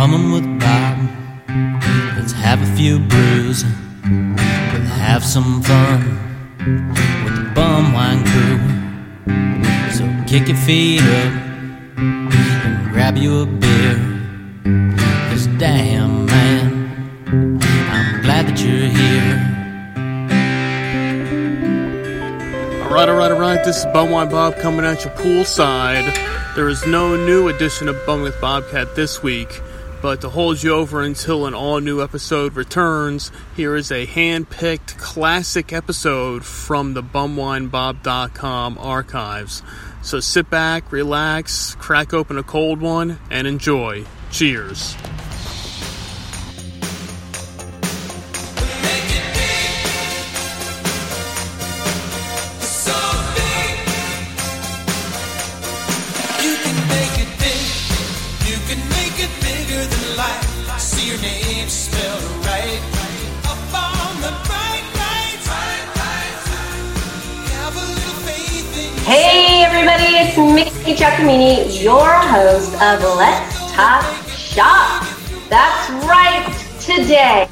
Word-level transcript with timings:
bumming 0.00 0.32
with 0.32 0.48
Bob. 0.58 0.96
Let's 2.16 2.32
have 2.32 2.62
a 2.62 2.74
few 2.74 2.98
brews. 3.00 3.64
We'll 4.02 4.94
have 5.10 5.22
some 5.22 5.60
fun 5.60 6.00
with 7.22 7.36
the 7.36 7.52
bum 7.54 7.92
wine 7.92 8.24
crew. 8.24 8.58
So 9.92 10.04
kick 10.26 10.48
your 10.48 10.56
feet 10.56 11.02
up 11.02 11.32
and 11.98 12.90
grab 12.90 13.18
you 13.18 13.42
a 13.42 13.44
beer. 13.44 13.96
Cause 15.28 15.46
damn, 15.58 16.24
man, 16.24 16.66
I'm 17.92 18.22
glad 18.22 18.46
that 18.46 18.58
you're 18.58 18.88
here. 19.00 19.36
All 22.84 22.94
right, 22.94 23.06
all 23.10 23.16
right, 23.16 23.30
all 23.30 23.38
right. 23.38 23.62
This 23.62 23.76
is 23.80 23.84
Bumwine 23.92 24.30
Bob 24.30 24.56
coming 24.56 24.86
at 24.86 25.04
you 25.04 25.10
poolside. 25.10 26.08
There 26.56 26.70
is 26.70 26.86
no 26.86 27.16
new 27.16 27.48
edition 27.48 27.86
of 27.86 27.96
Bum 28.06 28.22
with 28.22 28.40
Bobcat 28.40 28.96
this 28.96 29.22
week, 29.22 29.60
but 30.02 30.20
to 30.22 30.28
hold 30.28 30.62
you 30.62 30.72
over 30.72 31.02
until 31.02 31.46
an 31.46 31.54
all 31.54 31.80
new 31.80 32.02
episode 32.02 32.56
returns, 32.56 33.30
here 33.56 33.76
is 33.76 33.92
a 33.92 34.06
hand 34.06 34.48
picked 34.48 34.96
classic 34.98 35.72
episode 35.72 36.44
from 36.44 36.94
the 36.94 37.02
bumwinebob.com 37.02 38.78
archives. 38.78 39.62
So 40.02 40.20
sit 40.20 40.48
back, 40.48 40.90
relax, 40.92 41.74
crack 41.74 42.14
open 42.14 42.38
a 42.38 42.42
cold 42.42 42.80
one, 42.80 43.18
and 43.30 43.46
enjoy. 43.46 44.04
Cheers. 44.30 44.96
Mickie 70.40 70.94
Giacomini, 70.94 71.82
your 71.82 72.08
host 72.08 72.72
of 72.80 73.02
Let's 73.18 73.72
Talk 73.72 74.02
Shop. 74.30 75.06
That's 75.50 75.90
right, 76.06 76.48
today 76.80 77.46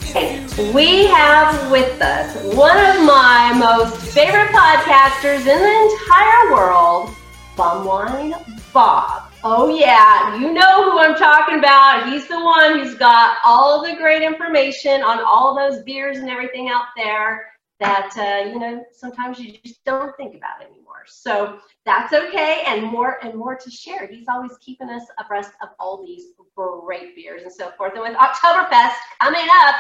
we 0.72 1.06
have 1.06 1.70
with 1.70 2.00
us 2.00 2.34
one 2.56 2.78
of 2.78 3.04
my 3.04 3.52
most 3.52 3.94
favorite 4.14 4.48
podcasters 4.48 5.40
in 5.40 5.44
the 5.44 5.92
entire 5.92 6.54
world, 6.54 7.10
Bumwine 7.56 8.32
Bob. 8.72 9.32
Oh 9.44 9.68
yeah, 9.68 10.34
you 10.36 10.52
know 10.54 10.90
who 10.90 10.98
I'm 10.98 11.14
talking 11.14 11.58
about. 11.58 12.08
He's 12.08 12.26
the 12.26 12.42
one 12.42 12.78
who's 12.78 12.94
got 12.94 13.36
all 13.44 13.82
the 13.82 13.96
great 13.96 14.22
information 14.22 15.02
on 15.02 15.20
all 15.22 15.54
those 15.54 15.82
beers 15.82 16.16
and 16.18 16.30
everything 16.30 16.70
out 16.70 16.86
there 16.96 17.52
that 17.80 18.16
uh, 18.16 18.48
you 18.48 18.58
know 18.58 18.82
sometimes 18.92 19.38
you 19.38 19.52
just 19.62 19.84
don't 19.84 20.16
think 20.16 20.34
about 20.34 20.62
anymore. 20.62 20.77
So 21.08 21.58
that's 21.84 22.12
okay, 22.12 22.62
and 22.66 22.82
more 22.84 23.18
and 23.24 23.34
more 23.34 23.56
to 23.56 23.70
share. 23.70 24.06
He's 24.06 24.28
always 24.28 24.52
keeping 24.60 24.90
us 24.90 25.04
abreast 25.18 25.52
of 25.62 25.70
all 25.78 26.04
these 26.04 26.26
great 26.54 27.14
beers 27.14 27.42
and 27.42 27.52
so 27.52 27.70
forth. 27.76 27.92
And 27.94 28.02
with 28.02 28.16
Oktoberfest 28.16 28.94
coming 29.20 29.46
up, 29.64 29.74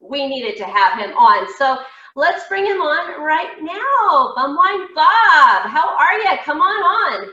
we 0.00 0.26
needed 0.26 0.56
to 0.58 0.64
have 0.64 0.98
him 0.98 1.16
on. 1.16 1.46
So 1.58 1.78
let's 2.16 2.46
bring 2.48 2.66
him 2.66 2.80
on 2.80 3.22
right 3.22 3.62
now. 3.62 4.34
Bumwine 4.36 4.88
Bob, 4.94 5.70
how 5.70 5.96
are 5.96 6.18
you? 6.18 6.38
Come 6.44 6.60
on 6.60 7.22
on. 7.22 7.32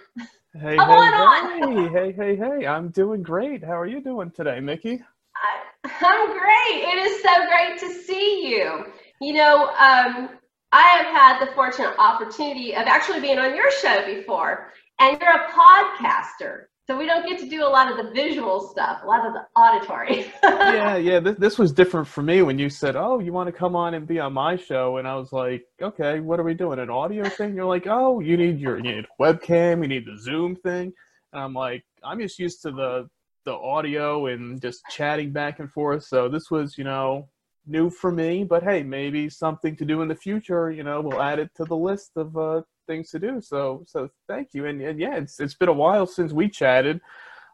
Hey, 0.54 0.78
Come 0.78 0.90
hey, 0.90 0.96
on 0.96 1.40
hey, 1.60 1.90
hey, 1.90 2.12
hey, 2.12 2.36
hey. 2.36 2.68
I'm 2.68 2.90
doing 2.90 3.22
great. 3.22 3.64
How 3.64 3.80
are 3.80 3.86
you 3.86 4.02
doing 4.02 4.32
today, 4.32 4.60
Mickie? 4.60 5.02
I, 5.36 5.90
I'm 6.02 6.38
great. 6.38 6.84
It 6.84 6.98
is 7.06 7.22
so 7.22 7.30
great 7.48 7.80
to 7.80 8.04
see 8.04 8.50
you. 8.50 8.86
You 9.22 9.34
know, 9.34 9.70
um, 9.78 10.30
I 10.72 10.82
have 10.82 11.06
had 11.06 11.48
the 11.48 11.52
fortunate 11.54 11.96
opportunity 11.98 12.76
of 12.76 12.86
actually 12.86 13.22
being 13.22 13.40
on 13.40 13.56
your 13.56 13.72
show 13.72 14.06
before, 14.06 14.72
and 15.00 15.20
you're 15.20 15.32
a 15.32 15.48
podcaster. 15.50 16.66
So 16.86 16.98
we 16.98 17.06
don't 17.06 17.28
get 17.28 17.40
to 17.40 17.48
do 17.48 17.64
a 17.64 17.70
lot 17.70 17.92
of 17.92 18.04
the 18.04 18.12
visual 18.14 18.68
stuff, 18.68 19.02
a 19.04 19.06
lot 19.06 19.26
of 19.26 19.34
the 19.34 19.46
auditory. 19.56 20.34
yeah, 20.44 20.96
yeah. 20.98 21.20
This, 21.20 21.38
this 21.38 21.60
was 21.60 21.72
different 21.72 22.08
for 22.08 22.24
me 22.24 22.42
when 22.42 22.58
you 22.58 22.68
said, 22.68 22.96
"Oh, 22.96 23.20
you 23.20 23.32
want 23.32 23.48
to 23.48 23.52
come 23.52 23.76
on 23.76 23.94
and 23.94 24.08
be 24.08 24.20
on 24.20 24.34
my 24.34 24.56
show?" 24.56 24.98
And 24.98 25.08
I 25.08 25.16
was 25.16 25.32
like, 25.32 25.66
"Okay, 25.80 26.20
what 26.20 26.40
are 26.40 26.44
we 26.44 26.56
doing? 26.56 26.80
An 26.80 26.90
audio 26.90 27.30
thing?" 27.30 27.56
You're 27.56 27.66
like, 27.66 27.86
"Oh, 27.86 28.20
you 28.22 28.38
need 28.38 28.60
your 28.60 28.78
you 28.78 28.84
need 28.84 29.06
webcam, 29.20 29.84
you 29.84 29.88
need 29.88 30.06
the 30.08 30.18
Zoom 30.18 30.56
thing." 30.56 30.94
And 31.32 31.44
I'm 31.44 31.54
like, 31.54 31.84
"I'm 32.04 32.20
just 32.20 32.40
used 32.40 32.64
to 32.64 32.72
the 32.72 33.08
the 33.46 33.54
audio 33.54 34.26
and 34.26 34.60
just 34.60 34.82
chatting 34.90 35.32
back 35.32 35.60
and 35.60 35.72
forth." 35.72 36.06
So 36.06 36.28
this 36.28 36.50
was, 36.50 36.76
you 36.76 36.86
know, 36.86 37.30
new 37.70 37.90
for 37.90 38.12
me. 38.12 38.44
But 38.44 38.64
hey, 38.64 38.84
maybe 38.84 39.30
something 39.30 39.76
to 39.78 39.86
do 39.86 40.02
in 40.02 40.08
the 40.08 40.16
future. 40.16 40.72
You 40.72 40.84
know, 40.84 41.02
we'll 41.02 41.22
add 41.22 41.40
it 41.40 41.52
to 41.56 41.66
the 41.66 41.78
list 41.78 42.12
of 42.16 42.36
uh, 42.38 42.62
things 42.88 43.10
to 43.12 43.20
do. 43.20 43.40
So 43.42 43.84
so 43.88 44.10
thank 44.28 44.50
you. 44.54 44.66
And, 44.66 44.82
and 44.82 45.00
yeah, 45.00 45.16
it's 45.16 45.40
it's 45.40 45.54
been 45.54 45.70
a 45.70 45.74
while 45.74 46.06
since 46.06 46.34
we 46.34 46.50
chatted. 46.50 47.00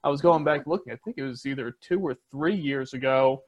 I 0.03 0.09
was 0.09 0.21
going 0.21 0.43
back 0.43 0.67
looking. 0.67 0.93
I 0.93 0.97
think 1.03 1.17
it 1.17 1.23
was 1.23 1.45
either 1.45 1.75
two 1.81 1.99
or 1.99 2.15
three 2.31 2.55
years 2.55 2.93
ago 2.93 3.43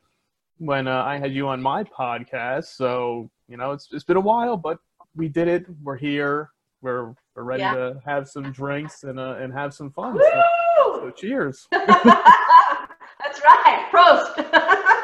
when 0.57 0.87
uh, 0.87 1.03
I 1.03 1.17
had 1.19 1.31
you 1.33 1.47
on 1.47 1.61
my 1.61 1.83
podcast. 1.83 2.65
So 2.75 3.29
you 3.47 3.57
know, 3.57 3.71
it's 3.71 3.87
it's 3.91 4.03
been 4.03 4.17
a 4.17 4.21
while, 4.21 4.57
but 4.57 4.79
we 5.15 5.29
did 5.29 5.47
it. 5.47 5.65
We're 5.83 5.97
here. 5.97 6.49
We're 6.81 7.13
we're 7.35 7.43
ready 7.43 7.61
Yeah. 7.61 7.73
to 7.75 8.01
have 8.05 8.27
some 8.27 8.51
drinks 8.51 9.03
and 9.03 9.19
uh, 9.19 9.35
and 9.39 9.53
have 9.53 9.73
some 9.73 9.91
fun. 9.91 10.17
So, 10.17 10.99
so 11.01 11.11
cheers. 11.11 11.67
That's 11.71 13.41
right. 13.43 13.87
Prost. 13.91 15.03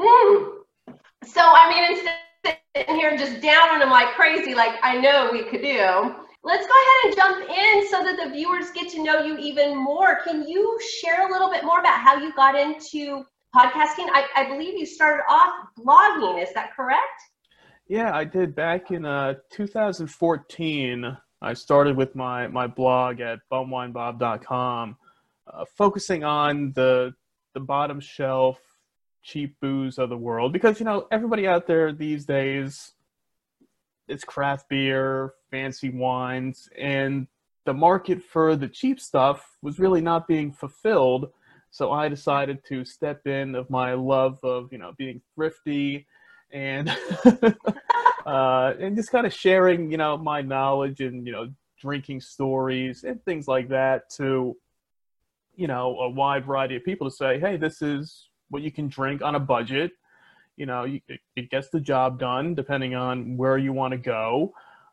mm. 0.00 0.52
So, 1.24 1.40
I 1.40 1.68
mean, 1.68 1.92
instead 1.92 2.14
of 2.44 2.52
sitting 2.74 2.96
here 2.96 3.16
just 3.16 3.42
down 3.42 3.68
on 3.70 3.80
them 3.80 3.90
like 3.90 4.14
crazy, 4.14 4.54
like 4.54 4.72
I 4.82 4.98
know 4.98 5.28
we 5.30 5.44
could 5.44 5.60
do, 5.60 6.14
let's 6.42 6.66
go 6.66 6.72
ahead 6.72 7.04
and 7.04 7.16
jump 7.16 7.50
in 7.50 7.88
so 7.88 8.02
that 8.02 8.18
the 8.22 8.30
viewers 8.30 8.70
get 8.70 8.90
to 8.92 9.02
know 9.02 9.22
you 9.22 9.36
even 9.38 9.76
more. 9.76 10.20
Can 10.24 10.48
you 10.48 10.78
share 11.00 11.28
a 11.28 11.30
little 11.30 11.50
bit 11.50 11.64
more 11.64 11.80
about 11.80 12.00
how 12.00 12.16
you 12.16 12.34
got 12.34 12.58
into 12.58 13.24
podcasting? 13.54 14.08
I, 14.12 14.26
I 14.34 14.48
believe 14.48 14.78
you 14.78 14.86
started 14.86 15.22
off 15.28 15.52
blogging. 15.78 16.42
Is 16.42 16.52
that 16.54 16.74
correct? 16.74 17.20
Yeah, 17.86 18.14
I 18.14 18.24
did 18.24 18.54
back 18.54 18.90
in 18.92 19.04
uh, 19.04 19.34
2014. 19.50 21.16
I 21.42 21.54
started 21.54 21.96
with 21.96 22.14
my, 22.14 22.46
my 22.46 22.66
blog 22.66 23.20
at 23.20 23.40
bumwinebob.com, 23.52 24.96
uh, 25.52 25.64
focusing 25.76 26.24
on 26.24 26.72
the 26.74 27.12
the 27.54 27.60
bottom 27.60 28.00
shelf 28.00 28.58
cheap 29.22 29.56
booze 29.60 29.98
of 29.98 30.08
the 30.08 30.16
world 30.16 30.52
because 30.52 30.80
you 30.80 30.86
know 30.86 31.06
everybody 31.10 31.46
out 31.46 31.66
there 31.66 31.92
these 31.92 32.24
days 32.24 32.92
it's 34.10 34.24
craft 34.24 34.68
beer, 34.68 35.34
fancy 35.50 35.88
wines, 35.88 36.68
and 36.76 37.28
the 37.64 37.72
market 37.72 38.22
for 38.22 38.56
the 38.56 38.68
cheap 38.68 39.00
stuff 39.00 39.56
was 39.62 39.78
really 39.78 40.00
not 40.00 40.26
being 40.26 40.52
fulfilled. 40.52 41.30
So 41.70 41.92
I 41.92 42.08
decided 42.08 42.64
to 42.68 42.84
step 42.84 43.26
in 43.26 43.54
of 43.54 43.70
my 43.70 43.94
love 43.94 44.40
of 44.42 44.72
you 44.72 44.78
know 44.78 44.92
being 44.98 45.22
thrifty 45.34 46.06
and 46.50 46.90
uh, 48.26 48.74
and 48.80 48.96
just 48.96 49.12
kind 49.12 49.26
of 49.26 49.32
sharing, 49.32 49.92
you 49.92 49.96
know, 49.96 50.18
my 50.18 50.42
knowledge 50.42 51.00
and 51.00 51.24
you 51.24 51.32
know, 51.32 51.48
drinking 51.80 52.20
stories 52.20 53.04
and 53.04 53.24
things 53.24 53.46
like 53.46 53.68
that 53.68 54.10
to, 54.10 54.56
you 55.54 55.68
know, 55.68 55.96
a 56.00 56.10
wide 56.10 56.44
variety 56.44 56.74
of 56.74 56.84
people 56.84 57.08
to 57.08 57.14
say, 57.14 57.38
hey, 57.38 57.56
this 57.56 57.80
is 57.80 58.29
what 58.50 58.62
you 58.62 58.70
can 58.70 58.88
drink 58.88 59.22
on 59.22 59.34
a 59.34 59.40
budget. 59.40 59.92
You 60.56 60.66
know, 60.66 60.84
you, 60.84 61.00
it, 61.08 61.20
it 61.36 61.50
gets 61.50 61.70
the 61.70 61.80
job 61.80 62.18
done 62.18 62.54
depending 62.54 62.94
on 62.94 63.36
where 63.36 63.56
you 63.56 63.72
want 63.72 63.92
to 63.92 63.98
go. 63.98 64.52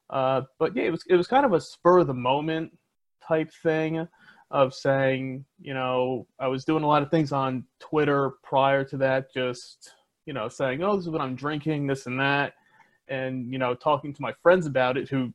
Uh, 0.10 0.42
but 0.58 0.76
yeah, 0.76 0.84
it 0.84 0.92
was 0.92 1.04
it 1.10 1.16
was 1.16 1.28
kind 1.28 1.46
of 1.46 1.54
a 1.54 1.62
spur 1.62 2.00
of 2.00 2.08
the 2.08 2.14
moment 2.14 2.78
type 3.28 3.52
thing 3.64 4.08
of 4.50 4.74
saying, 4.74 5.44
you 5.60 5.74
know, 5.74 6.26
I 6.40 6.48
was 6.48 6.64
doing 6.64 6.84
a 6.84 6.88
lot 6.88 7.04
of 7.04 7.12
things 7.12 7.34
on 7.34 7.66
Twitter 7.80 8.32
prior 8.44 8.86
to 8.86 8.98
that, 8.98 9.34
just 9.34 9.94
you 10.26 10.34
know, 10.34 10.48
saying, 10.48 10.82
oh, 10.84 10.96
this 10.96 11.06
is 11.06 11.10
what 11.10 11.22
I'm 11.22 11.36
drinking, 11.36 11.88
this 11.88 12.06
and 12.06 12.20
that 12.20 12.54
and 13.08 13.52
you 13.52 13.60
know 13.60 13.74
talking 13.74 14.14
to 14.14 14.22
my 14.22 14.34
friends 14.44 14.66
about 14.66 14.98
it 14.98 15.10
who 15.10 15.34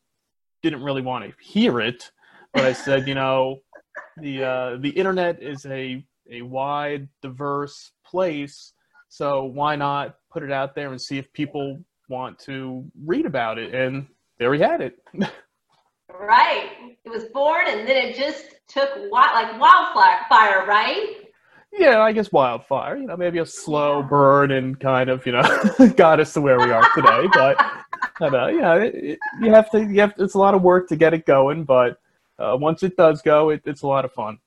didn't 0.62 0.82
really 0.82 1.02
want 1.02 1.25
to 1.25 1.32
hear 1.44 1.80
it 1.80 2.10
but 2.52 2.64
i 2.64 2.72
said 2.72 3.06
you 3.08 3.14
know 3.14 3.60
the 4.18 4.42
uh, 4.42 4.76
the 4.80 4.90
internet 4.90 5.42
is 5.42 5.66
a 5.66 6.04
a 6.30 6.42
wide 6.42 7.08
diverse 7.20 7.92
place 8.12 8.75
so 9.09 9.44
why 9.44 9.75
not 9.75 10.17
put 10.31 10.43
it 10.43 10.53
out 10.53 10.75
there 10.75 10.91
and 10.91 11.00
see 11.00 11.19
if 11.19 11.32
people 11.32 11.81
want 12.09 12.38
to 12.38 12.85
read 13.05 13.26
about 13.26 13.59
it 13.59 13.75
and 13.75 14.06
there 14.38 14.50
we 14.50 14.61
had 14.61 14.81
it 14.81 15.03
Right. 16.20 16.99
It 17.05 17.09
was 17.09 17.25
born 17.32 17.64
and 17.69 17.88
then 17.88 17.97
it 17.97 18.14
just 18.14 18.44
took 18.69 18.91
wi- 18.91 19.32
like 19.32 19.59
wildfire, 19.59 20.67
right? 20.67 21.17
yeah 21.73 22.03
i 22.03 22.12
guess 22.12 22.31
wildfire 22.31 22.99
you 22.99 23.06
know 23.06 23.17
maybe 23.17 23.38
a 23.38 23.47
slow 23.47 24.03
burn 24.03 24.50
and 24.50 24.79
kind 24.79 25.09
of 25.09 25.25
you 25.25 25.32
know 25.32 25.43
got 25.97 26.20
us 26.20 26.35
to 26.35 26.41
where 26.41 26.59
we 26.59 26.70
are 26.70 26.87
today 26.94 27.26
but 27.32 27.56
but 28.20 28.31
know, 28.31 28.47
yeah 28.49 28.75
it, 28.75 28.94
it, 28.94 29.19
you 29.41 29.50
have 29.50 29.70
to 29.70 29.81
you 29.81 29.99
have 30.00 30.12
it's 30.19 30.35
a 30.35 30.38
lot 30.38 30.55
of 30.55 30.61
work 30.61 30.87
to 30.87 30.97
get 30.97 31.14
it 31.14 31.25
going 31.25 31.64
but 31.64 31.99
uh, 32.38 32.55
once 32.61 32.82
it 32.82 32.94
does 32.97 33.23
go 33.23 33.49
it, 33.49 33.62
it's 33.64 33.82
a 33.82 33.87
lot 33.87 34.05
of 34.05 34.12
fun 34.12 34.38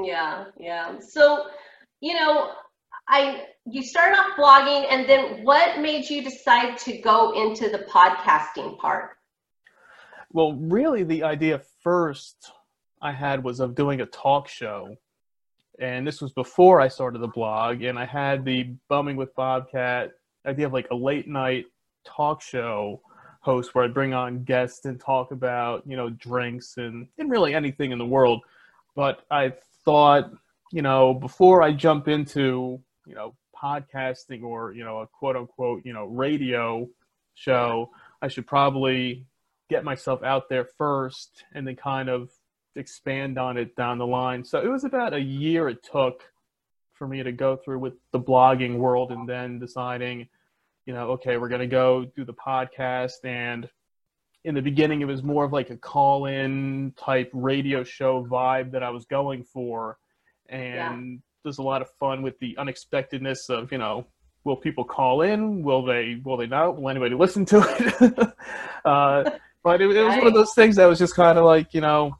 Yeah, 0.00 0.44
yeah. 0.56 1.00
So 1.00 1.46
you 2.00 2.14
know, 2.14 2.52
I 3.08 3.46
you 3.68 3.82
started 3.82 4.16
off 4.16 4.36
blogging, 4.36 4.86
and 4.90 5.08
then 5.08 5.44
what 5.44 5.80
made 5.80 6.08
you 6.08 6.22
decide 6.22 6.78
to 6.78 6.98
go 6.98 7.32
into 7.32 7.68
the 7.68 7.78
podcasting 7.90 8.78
part? 8.78 9.16
Well, 10.32 10.54
really, 10.54 11.02
the 11.02 11.24
idea 11.24 11.60
first 11.82 12.50
I 13.02 13.12
had 13.12 13.42
was 13.42 13.60
of 13.60 13.74
doing 13.74 14.00
a 14.00 14.06
talk 14.06 14.48
show. 14.48 14.96
And 15.78 16.06
this 16.06 16.20
was 16.20 16.32
before 16.32 16.80
I 16.80 16.88
started 16.88 17.18
the 17.18 17.28
blog. 17.28 17.82
And 17.82 17.98
I 17.98 18.04
had 18.06 18.44
the 18.44 18.74
Bumming 18.88 19.16
with 19.16 19.34
Bobcat 19.34 20.12
idea 20.46 20.66
of 20.66 20.72
like 20.72 20.88
a 20.90 20.94
late 20.94 21.28
night 21.28 21.66
talk 22.04 22.40
show 22.40 23.00
host 23.40 23.74
where 23.74 23.84
I'd 23.84 23.94
bring 23.94 24.14
on 24.14 24.44
guests 24.44 24.86
and 24.86 24.98
talk 24.98 25.32
about, 25.32 25.82
you 25.86 25.96
know, 25.96 26.10
drinks 26.10 26.78
and, 26.78 27.06
and 27.18 27.30
really 27.30 27.54
anything 27.54 27.92
in 27.92 27.98
the 27.98 28.06
world. 28.06 28.42
But 28.94 29.24
I 29.30 29.52
thought, 29.84 30.30
you 30.72 30.82
know, 30.82 31.14
before 31.14 31.62
I 31.62 31.72
jump 31.72 32.08
into, 32.08 32.80
you 33.06 33.14
know, 33.14 33.34
podcasting 33.54 34.42
or, 34.42 34.72
you 34.72 34.84
know, 34.84 34.98
a 34.98 35.06
quote 35.06 35.36
unquote, 35.36 35.82
you 35.84 35.92
know, 35.92 36.06
radio 36.06 36.88
show, 37.34 37.90
I 38.20 38.28
should 38.28 38.46
probably 38.46 39.26
get 39.70 39.84
myself 39.84 40.22
out 40.22 40.48
there 40.48 40.64
first 40.64 41.44
and 41.54 41.66
then 41.66 41.76
kind 41.76 42.08
of 42.08 42.30
expand 42.74 43.38
on 43.38 43.56
it 43.56 43.74
down 43.76 43.98
the 43.98 44.06
line. 44.06 44.44
So 44.44 44.60
it 44.60 44.68
was 44.68 44.84
about 44.84 45.14
a 45.14 45.20
year 45.20 45.68
it 45.68 45.82
took 45.82 46.22
for 46.92 47.06
me 47.06 47.22
to 47.22 47.32
go 47.32 47.56
through 47.56 47.78
with 47.78 47.94
the 48.12 48.20
blogging 48.20 48.76
world 48.76 49.12
and 49.12 49.28
then 49.28 49.58
deciding, 49.58 50.28
you 50.84 50.94
know, 50.94 51.10
okay, 51.12 51.36
we're 51.36 51.48
going 51.48 51.60
to 51.60 51.66
go 51.66 52.04
do 52.04 52.24
the 52.24 52.34
podcast. 52.34 53.24
And 53.24 53.68
in 54.44 54.54
the 54.54 54.62
beginning, 54.62 55.00
it 55.00 55.06
was 55.06 55.22
more 55.22 55.44
of 55.44 55.52
like 55.52 55.70
a 55.70 55.76
call 55.76 56.26
in 56.26 56.92
type 56.96 57.30
radio 57.32 57.84
show 57.84 58.24
vibe 58.24 58.72
that 58.72 58.82
I 58.82 58.90
was 58.90 59.04
going 59.04 59.44
for. 59.44 59.98
And. 60.48 61.22
There's 61.46 61.58
a 61.58 61.62
lot 61.62 61.80
of 61.80 61.88
fun 62.00 62.22
with 62.22 62.36
the 62.40 62.58
unexpectedness 62.58 63.48
of, 63.48 63.70
you 63.70 63.78
know, 63.78 64.04
will 64.42 64.56
people 64.56 64.84
call 64.84 65.22
in? 65.22 65.62
Will 65.62 65.84
they, 65.84 66.20
will 66.24 66.36
they 66.36 66.48
not? 66.48 66.76
Will 66.76 66.90
anybody 66.90 67.14
listen 67.14 67.44
to 67.46 67.64
it? 67.78 68.28
uh, 68.84 69.30
but 69.62 69.80
it, 69.80 69.88
it 69.96 70.02
was 70.02 70.16
one 70.16 70.26
of 70.26 70.34
those 70.34 70.54
things 70.54 70.74
that 70.74 70.86
was 70.86 70.98
just 70.98 71.14
kind 71.14 71.38
of 71.38 71.44
like, 71.44 71.72
you 71.72 71.80
know, 71.80 72.16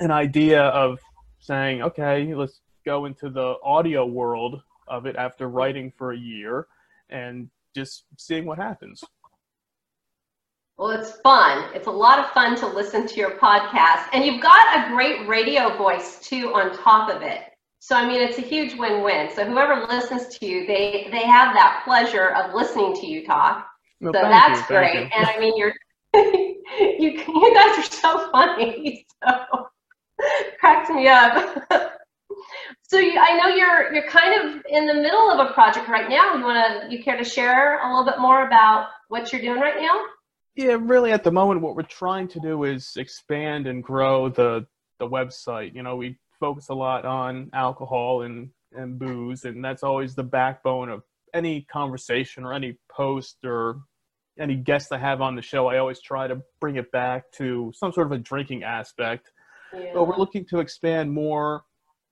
an 0.00 0.10
idea 0.10 0.62
of 0.62 0.98
saying, 1.40 1.82
okay, 1.82 2.34
let's 2.34 2.62
go 2.86 3.04
into 3.04 3.28
the 3.28 3.56
audio 3.62 4.06
world 4.06 4.62
of 4.88 5.04
it 5.04 5.16
after 5.16 5.46
writing 5.46 5.92
for 5.94 6.12
a 6.12 6.16
year 6.16 6.66
and 7.10 7.50
just 7.74 8.04
seeing 8.16 8.46
what 8.46 8.56
happens. 8.56 9.04
Well, 10.78 10.90
it's 10.92 11.20
fun. 11.20 11.70
It's 11.74 11.86
a 11.86 11.90
lot 11.90 12.18
of 12.18 12.30
fun 12.30 12.56
to 12.56 12.66
listen 12.66 13.06
to 13.08 13.16
your 13.16 13.32
podcast. 13.32 14.06
And 14.14 14.24
you've 14.24 14.42
got 14.42 14.78
a 14.78 14.88
great 14.88 15.28
radio 15.28 15.76
voice 15.76 16.18
too 16.20 16.54
on 16.54 16.74
top 16.78 17.10
of 17.14 17.20
it. 17.20 17.51
So 17.84 17.96
I 17.96 18.06
mean 18.06 18.22
it's 18.22 18.38
a 18.38 18.42
huge 18.42 18.76
win-win. 18.76 19.28
So 19.34 19.44
whoever 19.44 19.84
listens 19.88 20.28
to 20.38 20.46
you, 20.46 20.68
they 20.68 21.08
they 21.10 21.26
have 21.26 21.52
that 21.54 21.82
pleasure 21.84 22.28
of 22.28 22.54
listening 22.54 22.94
to 22.94 23.06
you 23.08 23.26
talk. 23.26 23.66
so 24.00 24.12
that's 24.12 24.60
you, 24.60 24.66
great. 24.68 24.94
You. 24.94 25.08
And 25.12 25.26
I 25.26 25.40
mean 25.40 25.56
you're 25.56 25.74
you 26.14 27.10
you 27.10 27.54
guys 27.54 27.78
are 27.78 27.90
so 27.90 28.30
funny. 28.30 29.04
So 29.24 29.66
cracks 30.60 30.90
me 30.90 31.08
up. 31.08 31.60
so 32.82 33.00
you, 33.00 33.18
I 33.18 33.36
know 33.36 33.52
you're 33.52 33.92
you're 33.92 34.08
kind 34.08 34.40
of 34.40 34.62
in 34.68 34.86
the 34.86 34.94
middle 34.94 35.32
of 35.32 35.50
a 35.50 35.52
project 35.52 35.88
right 35.88 36.08
now. 36.08 36.36
You 36.36 36.44
want 36.44 36.82
to 36.84 36.96
you 36.96 37.02
care 37.02 37.18
to 37.18 37.24
share 37.24 37.80
a 37.80 37.88
little 37.88 38.04
bit 38.04 38.20
more 38.20 38.46
about 38.46 38.90
what 39.08 39.32
you're 39.32 39.42
doing 39.42 39.60
right 39.60 39.82
now? 39.82 40.04
Yeah, 40.54 40.76
really. 40.80 41.10
At 41.10 41.24
the 41.24 41.32
moment, 41.32 41.62
what 41.62 41.74
we're 41.74 41.82
trying 41.82 42.28
to 42.28 42.38
do 42.38 42.62
is 42.62 42.92
expand 42.96 43.66
and 43.66 43.82
grow 43.82 44.28
the 44.28 44.68
the 45.00 45.08
website. 45.08 45.74
You 45.74 45.82
know, 45.82 45.96
we 45.96 46.16
focus 46.42 46.68
a 46.68 46.74
lot 46.74 47.04
on 47.04 47.50
alcohol 47.52 48.22
and 48.22 48.50
and 48.72 48.98
booze, 48.98 49.44
and 49.44 49.64
that's 49.64 49.82
always 49.82 50.14
the 50.14 50.22
backbone 50.22 50.88
of 50.88 51.02
any 51.32 51.62
conversation 51.62 52.44
or 52.44 52.52
any 52.52 52.78
post 52.90 53.36
or 53.44 53.80
any 54.38 54.56
guest 54.56 54.92
I 54.92 54.98
have 54.98 55.20
on 55.20 55.36
the 55.36 55.42
show. 55.42 55.68
I 55.68 55.78
always 55.78 56.00
try 56.00 56.26
to 56.26 56.42
bring 56.60 56.76
it 56.76 56.90
back 56.90 57.30
to 57.32 57.72
some 57.74 57.92
sort 57.92 58.06
of 58.06 58.12
a 58.12 58.18
drinking 58.18 58.64
aspect 58.64 59.30
yeah. 59.72 59.90
But 59.94 60.04
we're 60.04 60.18
looking 60.18 60.44
to 60.46 60.60
expand 60.60 61.12
more 61.12 61.64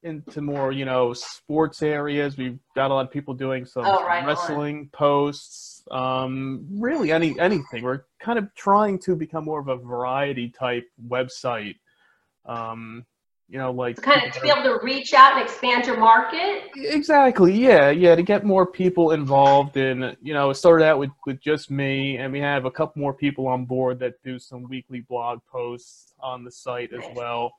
into 0.02 0.40
more, 0.40 0.72
you 0.72 0.86
know, 0.86 1.12
sports 1.12 1.82
areas. 1.82 2.38
We've 2.38 2.58
got 2.74 2.90
a 2.90 2.94
lot 2.94 3.04
of 3.04 3.12
people 3.12 3.34
doing 3.34 3.66
some, 3.66 3.84
oh, 3.84 4.04
right 4.04 4.26
wrestling 4.26 4.78
on. 4.78 4.90
posts. 4.92 5.82
Um, 5.90 6.66
really, 6.70 7.12
any 7.12 7.38
anything. 7.38 7.82
We're 7.82 8.04
kind 8.18 8.38
of 8.38 8.54
trying 8.54 8.98
to 9.00 9.14
become 9.14 9.44
more 9.44 9.60
of 9.60 9.68
a 9.68 9.76
variety 9.76 10.48
type 10.48 10.84
website. 11.06 11.76
Um, 12.46 13.04
you 13.50 13.58
know, 13.58 13.72
like 13.72 13.96
to 13.96 14.02
kind 14.02 14.24
of 14.24 14.32
to 14.32 14.40
be 14.40 14.48
able 14.48 14.62
to 14.62 14.78
reach 14.80 15.12
out 15.12 15.32
and 15.32 15.42
expand 15.42 15.84
your 15.84 15.98
market. 15.98 16.70
Exactly. 16.76 17.52
Yeah, 17.52 17.90
yeah. 17.90 18.14
To 18.14 18.22
get 18.22 18.44
more 18.44 18.64
people 18.64 19.10
involved 19.10 19.76
in, 19.76 20.16
you 20.22 20.32
know, 20.32 20.50
it 20.50 20.54
started 20.54 20.84
out 20.84 21.00
with 21.00 21.10
with 21.26 21.40
just 21.40 21.68
me, 21.68 22.16
and 22.16 22.32
we 22.32 22.38
have 22.38 22.64
a 22.64 22.70
couple 22.70 23.00
more 23.00 23.12
people 23.12 23.48
on 23.48 23.64
board 23.64 23.98
that 23.98 24.22
do 24.22 24.38
some 24.38 24.62
weekly 24.68 25.00
blog 25.00 25.40
posts 25.50 26.14
on 26.20 26.44
the 26.44 26.50
site 26.52 26.92
as 26.92 27.04
well. 27.16 27.52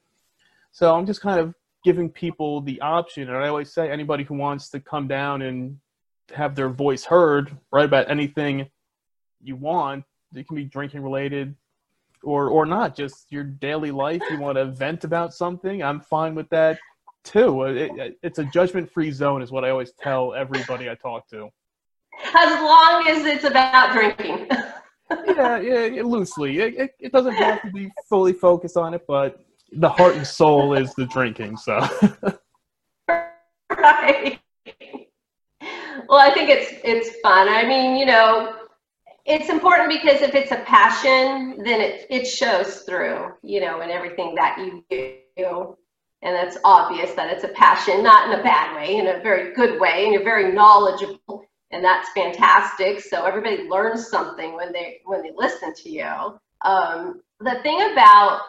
So 0.71 0.95
I'm 0.95 1.05
just 1.05 1.19
kind 1.19 1.41
of 1.41 1.53
giving 1.83 2.09
people 2.09 2.61
the 2.61 2.79
option, 2.79 3.27
and 3.27 3.38
I 3.38 3.49
always 3.49 3.73
say 3.73 3.91
anybody 3.91 4.23
who 4.23 4.35
wants 4.35 4.69
to 4.69 4.79
come 4.79 5.09
down 5.09 5.41
and 5.41 5.77
have 6.33 6.55
their 6.55 6.69
voice 6.69 7.03
heard, 7.03 7.51
write 7.69 7.85
about 7.85 8.09
anything 8.09 8.69
you 9.41 9.57
want. 9.57 10.05
It 10.33 10.47
can 10.47 10.55
be 10.55 10.63
drinking 10.63 11.03
related, 11.03 11.53
or 12.23 12.50
or 12.50 12.65
not 12.65 12.95
just 12.95 13.31
your 13.31 13.44
daily 13.44 13.91
life 13.91 14.21
you 14.29 14.38
want 14.38 14.57
to 14.57 14.65
vent 14.65 15.03
about 15.03 15.33
something 15.33 15.81
i'm 15.83 16.00
fine 16.00 16.35
with 16.35 16.50
that 16.50 16.77
too. 17.23 17.63
Uh, 17.63 17.65
it, 17.68 17.91
uh, 18.00 18.09
it's 18.23 18.39
a 18.39 18.44
judgment 18.45 18.91
free 18.91 19.12
zone 19.12 19.41
is 19.41 19.51
what 19.51 19.63
i 19.65 19.69
always 19.69 19.91
tell 19.91 20.33
everybody 20.33 20.89
i 20.89 20.95
talk 20.95 21.27
to. 21.29 21.50
As 22.35 22.62
long 22.62 23.07
as 23.07 23.25
it's 23.25 23.44
about 23.44 23.94
drinking. 23.94 24.47
Yeah, 25.27 25.59
yeah, 25.59 25.85
yeah 25.88 26.03
loosely. 26.03 26.59
It, 26.59 26.75
it, 26.75 26.91
it, 26.97 27.12
doesn't 27.12 27.33
have 27.33 27.62
to 27.63 27.69
be 27.69 27.91
fully 28.07 28.31
focused 28.31 28.77
on 28.77 28.94
it 28.94 29.06
but 29.06 29.44
the 29.74 29.89
heart 29.89 30.15
and 30.15 30.25
soul 30.25 30.74
is 30.74 30.94
the 30.95 31.06
drinking 31.07 31.57
so. 31.57 31.85
Right. 33.69 34.39
Well 36.07 36.19
i 36.19 36.33
think 36.33 36.50
it's 36.50 36.71
it's 36.85 37.19
fun. 37.19 37.50
I 37.50 37.65
mean 37.65 37.97
you 37.97 38.06
know 38.06 38.60
it's 39.25 39.50
important 39.50 39.89
because 39.89 40.21
if 40.21 40.33
it's 40.35 40.51
a 40.51 40.63
passion, 40.65 41.63
then 41.63 41.81
it, 41.81 42.07
it 42.10 42.25
shows 42.25 42.81
through, 42.81 43.34
you 43.43 43.62
know, 43.62 43.81
in 43.81 43.89
everything 43.89 44.36
that 44.36 44.57
you 44.57 44.84
do. 45.38 45.77
And 46.24 46.36
that's 46.36 46.57
obvious 46.63 47.13
that 47.13 47.31
it's 47.31 47.43
a 47.43 47.50
passion, 47.50 48.03
not 48.03 48.31
in 48.31 48.39
a 48.39 48.43
bad 48.43 48.75
way, 48.75 48.98
in 48.98 49.07
a 49.07 49.22
very 49.22 49.53
good 49.53 49.79
way, 49.79 50.03
and 50.03 50.13
you're 50.13 50.24
very 50.24 50.51
knowledgeable, 50.51 51.45
and 51.72 51.84
that's 51.84 52.10
fantastic. 52.12 53.00
So 53.00 53.25
everybody 53.25 53.63
learns 53.67 54.07
something 54.07 54.55
when 54.55 54.72
they 54.72 55.01
when 55.05 55.24
they 55.24 55.31
listen 55.36 55.74
to 55.74 55.89
you. 55.89 56.39
Um, 56.63 57.22
the 57.39 57.60
thing 57.63 57.81
about 57.91 58.41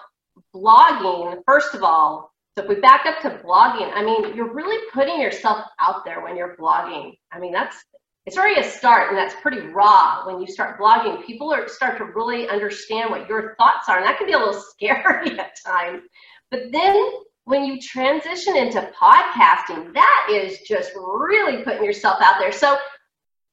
blogging, 0.54 1.42
first 1.46 1.74
of 1.74 1.82
all, 1.82 2.32
so 2.54 2.64
if 2.64 2.68
we 2.68 2.74
back 2.74 3.06
up 3.06 3.20
to 3.22 3.42
blogging, 3.42 3.90
I 3.94 4.04
mean, 4.04 4.34
you're 4.34 4.52
really 4.52 4.78
putting 4.92 5.18
yourself 5.18 5.64
out 5.80 6.04
there 6.04 6.22
when 6.22 6.36
you're 6.36 6.54
blogging. 6.56 7.16
I 7.32 7.38
mean, 7.38 7.52
that's 7.52 7.82
it's 8.24 8.36
already 8.36 8.60
a 8.60 8.64
start 8.64 9.08
and 9.08 9.18
that's 9.18 9.34
pretty 9.40 9.60
raw 9.68 10.24
when 10.26 10.40
you 10.40 10.46
start 10.46 10.78
blogging. 10.78 11.24
People 11.26 11.52
are 11.52 11.68
start 11.68 11.98
to 11.98 12.04
really 12.04 12.48
understand 12.48 13.10
what 13.10 13.28
your 13.28 13.56
thoughts 13.56 13.88
are 13.88 13.98
and 13.98 14.06
that 14.06 14.16
can 14.16 14.26
be 14.26 14.32
a 14.32 14.38
little 14.38 14.60
scary 14.70 15.38
at 15.38 15.52
times. 15.64 16.02
But 16.50 16.70
then 16.70 17.10
when 17.44 17.64
you 17.64 17.80
transition 17.80 18.56
into 18.56 18.80
podcasting 19.00 19.92
that 19.94 20.28
is 20.30 20.60
just 20.60 20.92
really 20.94 21.64
putting 21.64 21.82
yourself 21.84 22.20
out 22.22 22.36
there. 22.38 22.52
So 22.52 22.78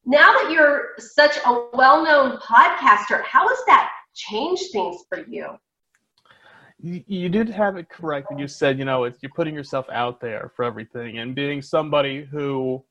now 0.06 0.32
that 0.34 0.52
you're 0.52 0.90
such 1.00 1.38
a 1.46 1.68
well-known 1.74 2.38
podcaster 2.38 3.24
how 3.24 3.48
has 3.48 3.58
that 3.66 3.90
changed 4.14 4.72
things 4.72 5.02
for 5.10 5.26
you? 5.28 5.48
You 6.82 7.28
did 7.28 7.50
have 7.50 7.76
it 7.76 7.90
correct 7.90 8.28
when 8.30 8.40
you 8.40 8.48
said 8.48 8.78
you 8.78 8.86
know 8.86 9.04
you're 9.04 9.32
putting 9.36 9.56
yourself 9.56 9.88
out 9.92 10.22
there 10.22 10.52
for 10.56 10.64
everything 10.64 11.18
and 11.18 11.36
being 11.36 11.62
somebody 11.62 12.24
who 12.24 12.86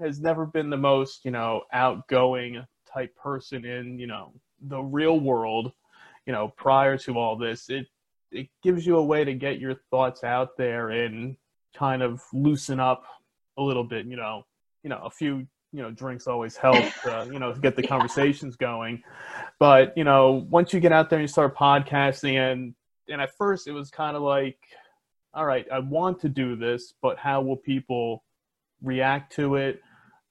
has 0.00 0.20
never 0.20 0.46
been 0.46 0.70
the 0.70 0.76
most, 0.76 1.24
you 1.24 1.30
know, 1.30 1.62
outgoing 1.72 2.64
type 2.92 3.14
person 3.16 3.64
in, 3.64 3.98
you 3.98 4.06
know, 4.06 4.32
the 4.60 4.80
real 4.80 5.20
world, 5.20 5.72
you 6.26 6.32
know, 6.32 6.48
prior 6.48 6.96
to 6.98 7.18
all 7.18 7.36
this. 7.36 7.68
It 7.70 7.86
it 8.30 8.48
gives 8.62 8.84
you 8.84 8.96
a 8.96 9.04
way 9.04 9.24
to 9.24 9.34
get 9.34 9.60
your 9.60 9.76
thoughts 9.90 10.24
out 10.24 10.56
there 10.56 10.90
and 10.90 11.36
kind 11.76 12.02
of 12.02 12.20
loosen 12.32 12.80
up 12.80 13.04
a 13.56 13.62
little 13.62 13.84
bit, 13.84 14.06
you 14.06 14.16
know. 14.16 14.44
You 14.82 14.90
know, 14.90 15.00
a 15.02 15.10
few, 15.10 15.46
you 15.72 15.82
know, 15.82 15.90
drinks 15.90 16.26
always 16.26 16.56
help, 16.56 16.84
uh, 17.06 17.26
you 17.30 17.38
know, 17.38 17.54
get 17.54 17.74
the 17.74 17.82
conversations 17.82 18.54
going. 18.56 19.02
But, 19.58 19.96
you 19.96 20.04
know, 20.04 20.46
once 20.50 20.74
you 20.74 20.80
get 20.80 20.92
out 20.92 21.08
there 21.08 21.18
and 21.18 21.24
you 21.24 21.28
start 21.28 21.56
podcasting 21.56 22.34
and 22.34 22.74
and 23.08 23.20
at 23.20 23.36
first 23.36 23.66
it 23.66 23.72
was 23.72 23.90
kind 23.90 24.16
of 24.16 24.22
like 24.22 24.58
all 25.34 25.44
right, 25.44 25.66
I 25.70 25.80
want 25.80 26.20
to 26.20 26.28
do 26.28 26.54
this, 26.54 26.94
but 27.02 27.18
how 27.18 27.42
will 27.42 27.56
people 27.56 28.23
react 28.84 29.34
to 29.36 29.56
it? 29.56 29.80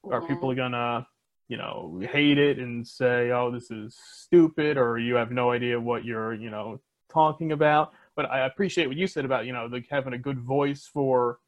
Are 0.05 0.19
mm-hmm. 0.19 0.27
people 0.27 0.53
gonna, 0.55 1.07
you 1.48 1.57
know, 1.57 2.01
hate 2.12 2.38
it 2.38 2.60
and 2.60 2.88
say, 2.88 3.31
"Oh, 3.31 3.51
this 3.51 3.72
is 3.72 3.98
stupid," 4.13 4.77
or 4.77 4.98
you 4.98 5.15
have 5.15 5.31
no 5.31 5.51
idea 5.51 5.79
what 5.79 6.05
you're, 6.05 6.33
you 6.33 6.50
know, 6.50 6.79
talking 7.12 7.51
about? 7.51 7.93
But 8.15 8.29
I 8.29 8.45
appreciate 8.45 8.88
what 8.88 8.98
you 8.98 9.07
said 9.07 9.25
about, 9.25 9.45
you 9.45 9.53
know, 9.53 9.65
like 9.65 9.88
having 9.89 10.13
a 10.13 10.17
good 10.17 10.39
voice 10.39 10.89
for, 10.91 11.39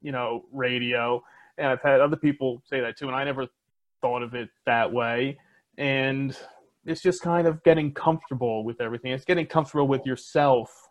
you 0.00 0.12
know, 0.12 0.44
radio. 0.52 1.22
and 1.56 1.68
I've 1.68 1.82
had 1.82 2.00
other 2.00 2.16
people 2.16 2.62
say 2.66 2.80
that 2.80 2.98
too, 2.98 3.06
and 3.06 3.14
I 3.14 3.22
never 3.24 3.46
thought 4.00 4.22
of 4.22 4.34
it 4.34 4.48
that 4.66 4.92
way. 4.92 5.38
And 5.78 6.36
it's 6.84 7.00
just 7.00 7.22
kind 7.22 7.46
of 7.46 7.62
getting 7.62 7.92
comfortable 7.92 8.64
with 8.64 8.80
everything. 8.80 9.12
It's 9.12 9.24
getting 9.24 9.46
comfortable 9.46 9.86
with 9.86 10.04
yourself 10.04 10.83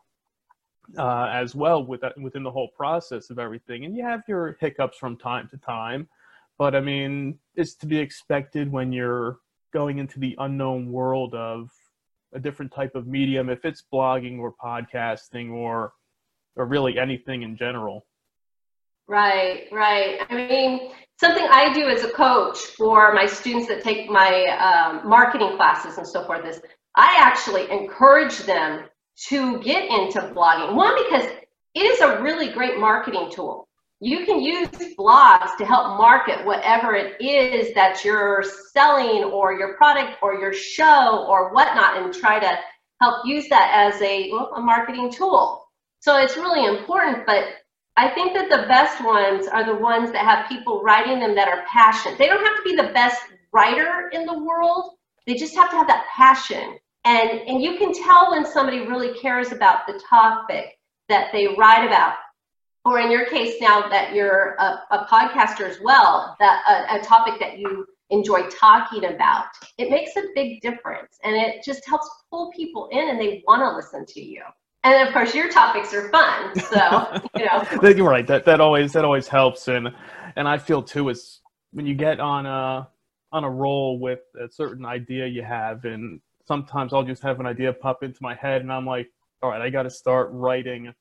uh, 0.97 1.29
as 1.31 1.55
well 1.55 1.85
with 1.85 2.01
that, 2.01 2.19
within 2.19 2.43
the 2.43 2.51
whole 2.51 2.69
process 2.69 3.29
of 3.29 3.39
everything. 3.39 3.85
And 3.85 3.95
you 3.95 4.03
have 4.03 4.23
your 4.27 4.57
hiccups 4.59 4.97
from 4.97 5.17
time 5.17 5.47
to 5.49 5.57
time, 5.57 6.07
but 6.57 6.75
I 6.75 6.81
mean, 6.81 7.39
it's 7.55 7.75
to 7.75 7.85
be 7.85 7.97
expected 7.97 8.71
when 8.71 8.91
you're 8.91 9.39
going 9.73 9.97
into 9.97 10.19
the 10.19 10.35
unknown 10.39 10.91
world 10.91 11.33
of 11.33 11.71
a 12.33 12.39
different 12.39 12.71
type 12.71 12.95
of 12.95 13.07
medium, 13.07 13.49
if 13.49 13.65
it's 13.65 13.83
blogging 13.91 14.39
or 14.39 14.53
podcasting 14.53 15.51
or 15.51 15.93
or 16.55 16.65
really 16.65 16.99
anything 16.99 17.41
in 17.41 17.57
general. 17.57 18.05
Right, 19.07 19.67
right. 19.71 20.19
I 20.29 20.35
mean, 20.35 20.91
something 21.19 21.45
I 21.49 21.73
do 21.73 21.89
as 21.89 22.03
a 22.03 22.11
coach 22.11 22.57
for 22.57 23.13
my 23.13 23.25
students 23.25 23.67
that 23.67 23.83
take 23.83 24.09
my 24.09 24.45
um, 24.57 25.07
marketing 25.07 25.55
classes 25.57 25.97
and 25.97 26.07
so 26.07 26.25
forth 26.25 26.45
is 26.45 26.61
I 26.95 27.15
actually 27.19 27.69
encourage 27.71 28.37
them 28.39 28.85
to 29.27 29.61
get 29.61 29.89
into 29.89 30.19
blogging. 30.33 30.75
One, 30.75 30.95
because 31.03 31.29
it 31.75 31.81
is 31.81 32.01
a 32.01 32.21
really 32.21 32.51
great 32.51 32.79
marketing 32.79 33.29
tool. 33.31 33.67
You 33.99 34.25
can 34.25 34.41
use 34.41 34.67
blogs 34.99 35.55
to 35.57 35.65
help 35.65 35.97
market 35.97 36.45
whatever 36.45 36.93
it 36.93 37.21
is 37.21 37.73
that 37.73 38.03
you're 38.03 38.43
selling 38.73 39.23
or 39.23 39.53
your 39.53 39.75
product 39.75 40.17
or 40.21 40.35
your 40.35 40.53
show 40.53 41.25
or 41.29 41.53
whatnot 41.53 41.97
and 41.97 42.13
try 42.13 42.39
to 42.39 42.59
help 43.01 43.25
use 43.25 43.47
that 43.49 43.71
as 43.73 44.01
a, 44.01 44.29
a 44.57 44.61
marketing 44.61 45.11
tool. 45.11 45.65
So 46.01 46.17
it's 46.17 46.35
really 46.35 46.65
important, 46.65 47.25
but 47.25 47.45
I 47.95 48.09
think 48.09 48.33
that 48.33 48.49
the 48.49 48.67
best 48.67 49.03
ones 49.03 49.47
are 49.47 49.65
the 49.65 49.81
ones 49.81 50.11
that 50.11 50.25
have 50.25 50.49
people 50.49 50.81
writing 50.81 51.19
them 51.19 51.35
that 51.35 51.47
are 51.47 51.63
passionate. 51.71 52.17
They 52.17 52.27
don't 52.27 52.43
have 52.43 52.57
to 52.57 52.63
be 52.63 52.75
the 52.75 52.91
best 52.93 53.21
writer 53.53 54.09
in 54.11 54.25
the 54.25 54.37
world. 54.37 54.95
They 55.27 55.35
just 55.35 55.55
have 55.55 55.69
to 55.69 55.77
have 55.77 55.87
that 55.87 56.07
passion. 56.13 56.77
And, 57.05 57.29
and 57.29 57.61
you 57.61 57.77
can 57.77 57.93
tell 57.93 58.31
when 58.31 58.45
somebody 58.45 58.79
really 58.79 59.17
cares 59.19 59.51
about 59.51 59.87
the 59.87 60.01
topic 60.09 60.79
that 61.09 61.31
they 61.31 61.47
write 61.57 61.85
about. 61.85 62.15
Or 62.85 62.99
in 62.99 63.11
your 63.11 63.25
case 63.27 63.61
now 63.61 63.87
that 63.89 64.13
you're 64.13 64.55
a, 64.59 64.81
a 64.91 65.05
podcaster 65.09 65.69
as 65.69 65.79
well, 65.81 66.35
that 66.39 66.63
a, 66.67 66.99
a 66.99 67.03
topic 67.03 67.39
that 67.39 67.57
you 67.57 67.85
enjoy 68.09 68.47
talking 68.49 69.05
about. 69.05 69.45
It 69.77 69.89
makes 69.89 70.15
a 70.17 70.23
big 70.35 70.61
difference 70.61 71.17
and 71.23 71.35
it 71.35 71.63
just 71.63 71.87
helps 71.87 72.09
pull 72.29 72.51
people 72.51 72.89
in 72.91 73.09
and 73.09 73.19
they 73.19 73.43
want 73.47 73.61
to 73.61 73.75
listen 73.75 74.05
to 74.13 74.21
you 74.21 74.43
and 74.83 75.07
of 75.07 75.13
course 75.13 75.33
your 75.33 75.49
topics 75.49 75.93
are 75.93 76.09
fun 76.09 76.59
so 76.59 77.21
you 77.37 77.45
know 77.45 77.89
you're 77.89 78.07
right 78.07 78.27
that 78.27 78.45
that 78.45 78.59
always 78.59 78.93
that 78.93 79.05
always 79.05 79.27
helps 79.27 79.67
and 79.67 79.89
and 80.35 80.47
i 80.47 80.57
feel 80.57 80.81
too 80.81 81.09
is 81.09 81.39
when 81.71 81.85
you 81.85 81.95
get 81.95 82.19
on 82.19 82.45
a 82.45 82.87
on 83.31 83.43
a 83.43 83.49
roll 83.49 83.97
with 83.99 84.19
a 84.39 84.49
certain 84.49 84.85
idea 84.85 85.25
you 85.25 85.41
have 85.41 85.85
and 85.85 86.21
sometimes 86.45 86.93
i'll 86.93 87.03
just 87.03 87.23
have 87.23 87.39
an 87.39 87.45
idea 87.45 87.71
pop 87.73 88.03
into 88.03 88.19
my 88.21 88.35
head 88.35 88.61
and 88.61 88.71
i'm 88.71 88.85
like 88.85 89.09
all 89.41 89.49
right 89.49 89.61
i 89.61 89.69
got 89.69 89.83
to 89.83 89.89
start 89.89 90.29
writing 90.31 90.93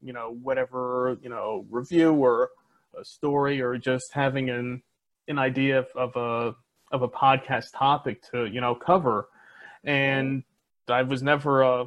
you 0.00 0.12
know 0.12 0.36
whatever 0.42 1.16
you 1.22 1.28
know 1.28 1.64
review 1.70 2.12
or 2.12 2.50
a 2.98 3.04
story 3.04 3.60
or 3.60 3.76
just 3.76 4.12
having 4.12 4.50
an 4.50 4.82
an 5.28 5.38
idea 5.38 5.84
of 5.94 6.16
a 6.16 6.54
of 6.90 7.02
a 7.02 7.08
podcast 7.08 7.66
topic 7.76 8.22
to 8.30 8.46
you 8.46 8.60
know 8.60 8.74
cover. 8.74 9.28
And 9.84 10.42
i 10.88 11.02
was 11.02 11.22
never 11.22 11.62
a 11.62 11.86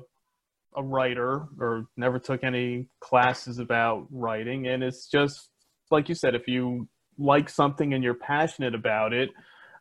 a 0.75 0.83
writer 0.83 1.47
or 1.59 1.87
never 1.97 2.17
took 2.17 2.45
any 2.45 2.87
classes 3.01 3.59
about 3.59 4.07
writing. 4.09 4.67
And 4.67 4.83
it's 4.83 5.07
just 5.07 5.49
like 5.89 6.07
you 6.07 6.15
said 6.15 6.33
if 6.33 6.47
you 6.47 6.87
like 7.17 7.49
something 7.49 7.93
and 7.93 8.03
you're 8.03 8.13
passionate 8.13 8.73
about 8.73 9.11
it 9.11 9.29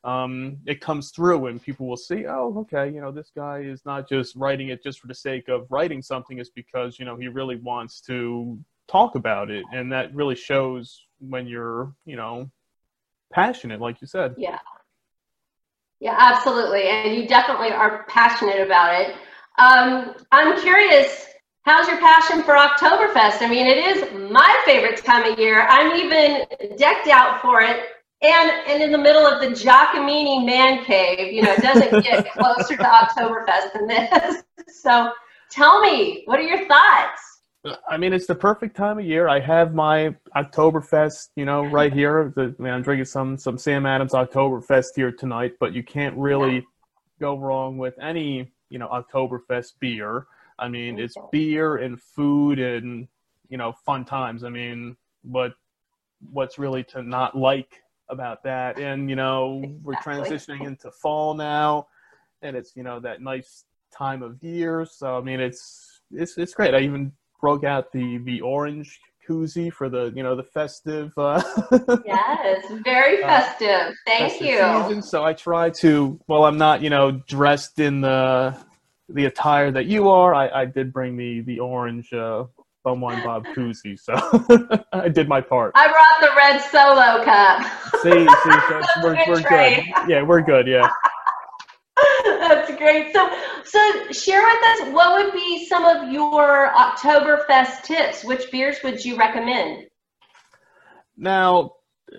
um, 0.02 0.59
it 0.66 0.80
comes 0.80 1.11
through 1.11 1.47
and 1.47 1.62
people 1.62 1.87
will 1.87 1.97
see 1.97 2.26
oh 2.26 2.54
okay 2.59 2.90
you 2.92 3.00
know 3.00 3.11
this 3.11 3.30
guy 3.35 3.59
is 3.59 3.85
not 3.85 4.09
just 4.09 4.35
writing 4.37 4.69
it 4.69 4.83
just 4.83 5.00
for 5.00 5.09
the 5.09 5.14
sake 5.14 5.49
of 5.49 5.66
writing 5.71 6.00
something 6.00 6.38
it's 6.38 6.50
because 6.50 6.99
you 6.99 7.04
know 7.04 7.16
he 7.16 7.28
really 7.28 7.57
wants 7.57 8.00
to 8.00 8.59
talk 8.88 9.14
about 9.14 9.50
it 9.50 9.64
and 9.73 9.92
that 9.92 10.14
really 10.14 10.35
shows 10.35 11.07
when 11.19 11.47
you're 11.47 11.92
you 12.07 12.16
know 12.16 12.50
passionate 13.33 13.80
like 13.80 14.00
you 14.00 14.07
said 14.07 14.35
yeah 14.38 14.59
yeah 16.00 16.16
absolutely 16.19 16.88
and 16.88 17.14
you 17.14 17.28
definitely 17.28 17.71
are 17.71 18.04
passionate 18.09 18.61
about 18.61 18.99
it 19.00 19.14
um, 19.61 20.14
I'm 20.33 20.59
curious, 20.61 21.26
how's 21.62 21.87
your 21.87 21.99
passion 21.99 22.42
for 22.42 22.54
Oktoberfest? 22.54 23.42
I 23.42 23.49
mean, 23.49 23.66
it 23.66 23.76
is 23.76 24.30
my 24.30 24.62
favorite 24.64 25.04
time 25.04 25.30
of 25.30 25.38
year. 25.38 25.66
I'm 25.69 25.95
even 25.97 26.47
decked 26.78 27.09
out 27.09 27.42
for 27.42 27.61
it. 27.61 27.85
And, 28.23 28.50
and 28.69 28.83
in 28.83 28.93
the 28.93 28.99
middle 28.99 29.27
of 29.27 29.41
the 29.41 29.49
Giacomini 29.49 30.45
man 30.45 30.85
cave, 30.85 31.33
you 31.33 31.43
know, 31.43 31.53
it 31.53 31.62
doesn't 31.62 32.05
get 32.05 32.31
closer 32.33 32.77
to 32.77 32.83
Oktoberfest 32.83 33.73
than 33.73 33.87
this. 33.87 34.43
So 34.73 35.11
tell 35.50 35.81
me, 35.81 36.23
what 36.27 36.39
are 36.39 36.45
your 36.45 36.67
thoughts? 36.69 37.31
I 37.89 37.97
mean, 37.97 38.12
it's 38.12 38.27
the 38.27 38.35
perfect 38.35 38.77
time 38.77 38.99
of 38.99 39.05
year. 39.05 39.29
I 39.29 39.41
have 39.41 39.75
my 39.75 40.15
Oktoberfest, 40.37 41.31
you 41.35 41.45
know, 41.45 41.65
right 41.65 41.93
here. 41.93 42.33
The, 42.35 42.55
I 42.59 42.62
mean, 42.62 42.73
I'm 42.73 42.83
drinking 42.83 43.07
some 43.07 43.37
some 43.37 43.59
Sam 43.59 43.85
Adams 43.85 44.12
Oktoberfest 44.12 44.91
here 44.97 45.12
tonight, 45.12 45.55
but 45.59 45.75
you 45.75 45.83
can't 45.83 46.17
really 46.17 46.55
yeah. 46.55 46.61
go 47.19 47.37
wrong 47.37 47.77
with 47.79 47.99
any 48.00 48.53
you 48.71 48.79
know 48.79 48.89
Oktoberfest 48.89 49.73
beer. 49.81 50.27
I 50.59 50.69
mean, 50.69 50.99
it's 50.99 51.15
beer 51.33 51.77
and 51.77 52.00
food 52.00 52.59
and 52.59 53.09
you 53.49 53.59
know 53.59 53.73
fun 53.85 54.05
times. 54.05 54.45
I 54.45 54.49
mean, 54.49 54.97
what 55.23 55.53
what's 56.31 56.59
really 56.59 56.85
to 56.85 57.03
not 57.03 57.37
like 57.37 57.83
about 58.11 58.43
that? 58.45 58.79
And 58.79 59.09
you 59.09 59.17
know, 59.17 59.61
exactly. 59.62 59.81
we're 59.83 59.95
transitioning 59.95 60.67
into 60.67 60.90
fall 60.90 61.35
now, 61.35 61.88
and 62.43 62.57
it's 62.57 62.76
you 62.76 62.83
know 62.83 63.00
that 63.00 63.23
nice 63.23 63.64
time 63.97 64.23
of 64.23 64.43
year. 64.43 64.85
So 64.85 65.17
I 65.17 65.21
mean, 65.21 65.40
it's 65.40 66.00
it's 66.11 66.37
it's 66.38 66.55
great. 66.55 66.75
I 66.75 66.81
even 66.81 67.12
broke 67.40 67.64
out 67.64 67.93
the 67.93 68.19
the 68.19 68.40
orange 68.40 69.00
koozie 69.29 69.73
for 69.73 69.88
the 69.88 70.12
you 70.14 70.23
know 70.23 70.37
the 70.37 70.43
festive. 70.43 71.12
Uh, 71.17 71.43
yes, 72.05 72.64
very 72.85 73.23
uh, 73.23 73.26
festive. 73.26 73.95
Thank 74.07 74.33
festive 74.33 74.49
you. 74.49 74.83
Season. 74.85 75.02
So 75.02 75.25
I 75.25 75.33
try 75.33 75.71
to. 75.71 76.21
Well, 76.26 76.45
I'm 76.45 76.59
not 76.59 76.83
you 76.83 76.90
know 76.90 77.12
dressed 77.12 77.79
in 77.79 78.00
the 78.00 78.57
the 79.09 79.26
attire 79.26 79.71
that 79.73 79.87
you 79.87 80.09
are. 80.09 80.35
I, 80.35 80.49
I 80.49 80.64
did 80.64 80.93
bring 80.93 81.17
the 81.17 81.40
the 81.40 81.61
orange 81.61 82.12
uh, 82.12 82.45
Bum 82.83 83.01
Wine 83.01 83.23
Bob 83.23 83.45
koozie, 83.55 83.99
so 83.99 84.15
I 84.93 85.09
did 85.09 85.29
my 85.29 85.41
part. 85.41 85.73
I 85.75 85.89
brought 85.89 86.21
the 86.21 86.37
red 86.37 86.61
solo 86.71 87.23
cup. 87.25 87.63
see, 88.03 88.11
see 88.11 89.03
we're, 89.03 89.17
we're 89.29 89.43
good. 89.43 89.85
Yeah, 90.09 90.23
we're 90.23 90.41
good. 90.41 90.67
Yeah. 90.67 90.89
That's 92.25 92.75
great. 92.77 93.13
So, 93.13 93.29
so 93.65 94.13
share 94.13 94.43
with 94.43 94.65
us 94.65 94.95
what 94.95 95.23
would 95.23 95.33
be 95.33 95.67
some 95.67 95.85
of 95.85 96.11
your 96.11 96.73
Oktoberfest 96.73 97.83
tips. 97.83 98.25
Which 98.25 98.51
beers 98.51 98.79
would 98.83 99.05
you 99.05 99.17
recommend? 99.17 99.87
Now, 101.17 101.73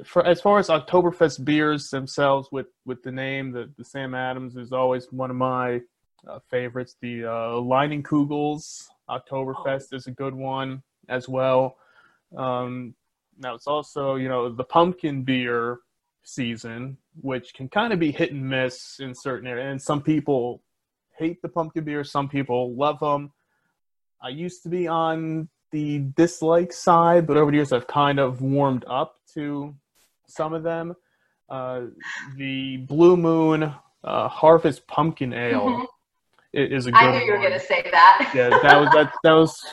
for 0.06 0.26
as 0.26 0.42
far 0.42 0.60
as 0.60 0.68
Oktoberfest 0.68 1.44
beers 1.44 1.90
themselves, 1.90 2.50
with 2.52 2.68
with 2.86 3.02
the 3.04 3.12
name, 3.12 3.52
the, 3.52 3.72
the 3.78 3.84
Sam 3.84 4.14
Adams 4.14 4.56
is 4.56 4.72
always 4.72 5.08
one 5.12 5.32
of 5.32 5.38
my 5.38 5.82
uh, 6.28 6.40
favorites. 6.50 6.96
The 7.02 7.26
uh, 7.26 7.60
Leinenkugels 7.60 8.88
Oktoberfest 9.12 9.88
oh. 9.92 9.96
is 9.96 10.08
a 10.08 10.12
good 10.12 10.34
one 10.34 10.82
as 11.10 11.28
well. 11.28 11.78
Um, 12.36 12.96
now 13.38 13.56
it's 13.56 13.68
also 13.68 14.16
you 14.16 14.30
know 14.30 14.50
the 14.50 14.64
pumpkin 14.64 15.24
beer 15.24 15.80
season, 16.24 16.98
which 17.22 17.54
can 17.54 17.68
kind 17.68 17.94
of 17.94 18.00
be 18.00 18.12
hit 18.12 18.32
and 18.32 18.48
miss 18.48 19.00
in 19.00 19.14
certain 19.14 19.48
areas. 19.48 19.72
And 19.72 19.82
some 19.82 20.02
people 20.02 20.62
hate 21.18 21.42
the 21.42 21.50
pumpkin 21.50 21.84
beer, 21.84 22.04
some 22.04 22.30
people 22.30 22.74
love 22.76 23.00
them. 23.00 23.32
I 24.22 24.30
used 24.30 24.64
to 24.64 24.70
be 24.70 24.88
on 24.88 25.50
the 25.72 26.00
dislike 26.16 26.74
side, 26.74 27.26
but 27.26 27.38
over 27.38 27.52
the 27.52 27.58
years 27.58 27.72
I've 27.72 27.88
kind 27.88 28.20
of 28.20 28.42
warmed 28.42 28.86
up 28.88 29.16
to 29.34 29.76
some 30.28 30.54
of 30.54 30.64
them. 30.64 30.96
Uh, 31.50 31.88
the 32.38 32.78
Blue 32.78 33.18
Moon 33.18 33.74
uh, 34.04 34.28
Harvest 34.28 34.88
Pumpkin 34.88 35.34
Ale. 35.34 35.88
is 36.54 36.86
a 36.86 36.92
good. 36.92 37.02
I 37.02 37.12
knew 37.12 37.26
you 37.26 37.32
were 37.32 37.40
going 37.40 37.54
to 37.54 37.60
say 37.60 37.88
that. 37.92 38.32
yeah, 38.36 38.50
that 38.50 38.80
was 38.80 38.90
that. 38.94 39.14
That 39.24 39.34
was 39.34 39.64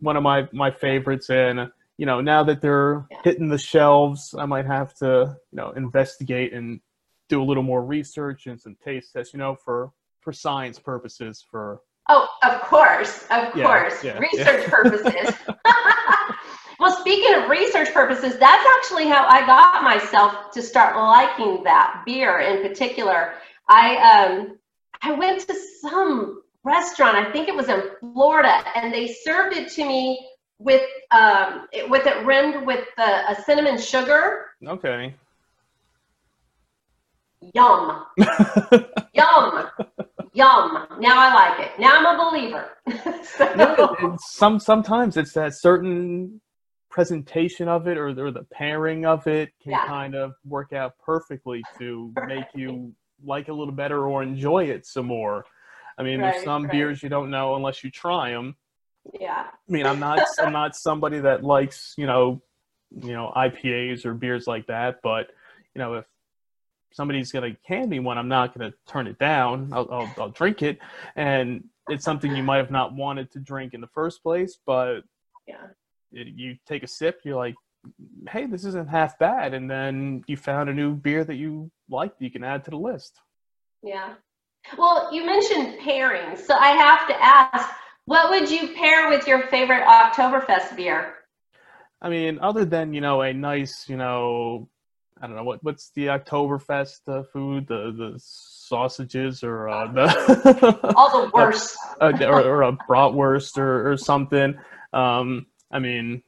one 0.00 0.16
of 0.16 0.22
my 0.22 0.48
my 0.52 0.70
favorites, 0.70 1.30
and 1.30 1.70
you 1.98 2.06
know, 2.06 2.20
now 2.20 2.44
that 2.44 2.62
they're 2.62 3.06
yeah. 3.10 3.18
hitting 3.24 3.48
the 3.48 3.58
shelves, 3.58 4.34
I 4.38 4.46
might 4.46 4.66
have 4.66 4.94
to, 4.94 5.36
you 5.50 5.56
know, 5.56 5.72
investigate 5.72 6.52
and 6.52 6.80
do 7.28 7.42
a 7.42 7.44
little 7.44 7.64
more 7.64 7.84
research 7.84 8.46
and 8.46 8.58
some 8.58 8.76
taste 8.82 9.12
tests, 9.12 9.34
you 9.34 9.38
know, 9.38 9.56
for 9.56 9.92
for 10.20 10.32
science 10.32 10.78
purposes. 10.78 11.44
For 11.50 11.80
oh, 12.08 12.28
of 12.44 12.60
course, 12.62 13.24
of 13.24 13.54
yeah, 13.56 13.64
course, 13.64 14.04
yeah, 14.04 14.18
research 14.18 14.66
purposes. 14.70 15.34
well, 16.78 16.96
speaking 17.00 17.34
of 17.34 17.50
research 17.50 17.92
purposes, 17.92 18.38
that's 18.38 18.66
actually 18.76 19.08
how 19.08 19.26
I 19.26 19.44
got 19.44 19.82
myself 19.82 20.52
to 20.52 20.62
start 20.62 20.96
liking 20.96 21.64
that 21.64 22.04
beer 22.06 22.38
in 22.38 22.62
particular. 22.62 23.34
I 23.68 23.96
um 23.96 24.57
I 25.02 25.12
went 25.12 25.40
to 25.46 25.54
some 25.80 26.42
restaurant, 26.64 27.16
I 27.16 27.30
think 27.32 27.48
it 27.48 27.54
was 27.54 27.68
in 27.68 27.82
Florida, 28.00 28.62
and 28.74 28.92
they 28.92 29.08
served 29.08 29.56
it 29.56 29.70
to 29.72 29.84
me 29.86 30.26
with 30.58 30.82
um, 31.12 31.68
it, 31.72 31.88
with 31.88 32.06
it 32.06 32.24
rimmed 32.26 32.66
with 32.66 32.84
the, 32.96 33.30
a 33.30 33.36
cinnamon 33.44 33.78
sugar. 33.80 34.46
Okay. 34.66 35.14
Yum. 37.54 38.04
Yum. 38.18 39.68
Yum. 40.32 40.86
Now 41.00 41.18
I 41.18 41.32
like 41.34 41.60
it. 41.66 41.78
Now 41.78 41.94
I'm 41.96 42.06
a 42.06 42.30
believer. 42.30 42.70
So- 43.24 43.54
No, 43.54 43.96
it's 44.14 44.32
some 44.32 44.58
sometimes 44.58 45.16
it's 45.16 45.32
that 45.34 45.54
certain 45.54 46.40
presentation 46.90 47.68
of 47.68 47.86
it 47.86 47.96
or, 47.98 48.08
or 48.08 48.30
the 48.32 48.44
pairing 48.50 49.04
of 49.06 49.26
it 49.26 49.50
can 49.62 49.72
Yeah. 49.72 49.86
kind 49.86 50.14
of 50.14 50.32
work 50.44 50.72
out 50.72 50.94
perfectly 50.98 51.62
to 51.78 52.12
make 52.26 52.46
you 52.54 52.92
like 53.24 53.48
a 53.48 53.52
little 53.52 53.72
better 53.74 54.06
or 54.06 54.22
enjoy 54.22 54.64
it 54.64 54.86
some 54.86 55.06
more. 55.06 55.44
I 55.96 56.02
mean, 56.02 56.20
Right, 56.20 56.32
there's 56.32 56.44
some 56.44 56.64
right. 56.64 56.72
beers 56.72 57.02
you 57.02 57.08
don't 57.08 57.30
know 57.30 57.56
unless 57.56 57.82
you 57.82 57.90
try 57.90 58.30
them. 58.30 58.56
yeah. 59.20 59.46
I 59.50 59.72
mean, 59.72 59.86
I'm 59.86 59.98
not 59.98 60.20
I'm 60.40 60.52
not 60.52 60.76
somebody 60.76 61.20
that 61.20 61.44
likes 61.44 61.94
you 61.96 62.06
know 62.06 62.40
you 62.90 63.12
know 63.12 63.32
IPAs 63.36 64.04
or 64.06 64.14
beers 64.14 64.46
like 64.46 64.66
that, 64.68 65.00
but 65.02 65.28
you 65.74 65.78
know 65.80 65.94
if 65.94 66.04
somebody's 66.92 67.32
gonna 67.32 67.56
hand 67.64 67.90
me 67.90 67.98
one, 67.98 68.16
I'm 68.18 68.28
not 68.28 68.56
gonna 68.56 68.72
turn 68.86 69.06
it 69.06 69.18
down. 69.18 69.70
I'll 69.72 69.88
I'll, 69.90 70.14
I'll 70.18 70.30
drink 70.30 70.62
it, 70.62 70.78
and 71.16 71.64
it's 71.88 72.04
something 72.04 72.34
you 72.34 72.42
might 72.42 72.58
have 72.58 72.70
not 72.70 72.94
wanted 72.94 73.30
to 73.32 73.40
drink 73.40 73.74
in 73.74 73.80
the 73.80 73.88
first 73.88 74.22
place, 74.22 74.58
but 74.64 75.00
Yeah. 75.46 75.66
it, 76.12 76.28
you 76.28 76.56
take 76.66 76.82
a 76.82 76.86
sip, 76.86 77.20
you're 77.24 77.36
like, 77.36 77.54
hey, 78.28 78.46
this 78.46 78.64
isn't 78.64 78.88
half 78.88 79.18
bad, 79.18 79.54
and 79.54 79.70
then 79.70 80.22
you 80.26 80.36
found 80.36 80.68
a 80.68 80.74
new 80.74 80.94
beer 80.94 81.24
that 81.24 81.36
you 81.36 81.70
like 81.88 82.18
that 82.18 82.24
you 82.24 82.30
can 82.30 82.44
add 82.44 82.64
to 82.64 82.70
the 82.70 82.76
list. 82.76 83.20
Yeah. 83.82 84.14
Well, 84.76 85.12
you 85.12 85.24
mentioned 85.24 85.78
pairings, 85.80 86.38
so 86.38 86.54
I 86.54 86.70
have 86.70 87.08
to 87.08 87.22
ask, 87.22 87.70
what 88.04 88.30
would 88.30 88.50
you 88.50 88.74
pair 88.74 89.08
with 89.08 89.26
your 89.26 89.46
favorite 89.48 89.84
Oktoberfest 89.84 90.76
beer? 90.76 91.14
I 92.00 92.10
mean, 92.10 92.38
other 92.40 92.64
than 92.64 92.92
you 92.92 93.00
know 93.00 93.22
a 93.22 93.32
nice, 93.32 93.88
you 93.88 93.96
know, 93.96 94.68
I 95.20 95.26
don't 95.26 95.36
know 95.36 95.44
what 95.44 95.62
what's 95.64 95.90
the 95.90 96.06
Oktoberfest 96.06 97.00
uh, 97.08 97.22
food, 97.24 97.66
the 97.66 97.92
the 97.96 98.14
sausages 98.18 99.42
or 99.42 99.68
uh, 99.68 99.92
the 99.92 100.92
All 100.96 101.22
the 101.24 101.30
worst. 101.32 101.76
uh, 102.00 102.12
or, 102.20 102.42
or 102.42 102.62
a 102.62 102.72
bratwurst 102.72 103.58
or, 103.58 103.92
or 103.92 103.96
something. 103.96 104.58
Um, 104.92 105.46
I 105.70 105.80
mean, 105.80 106.22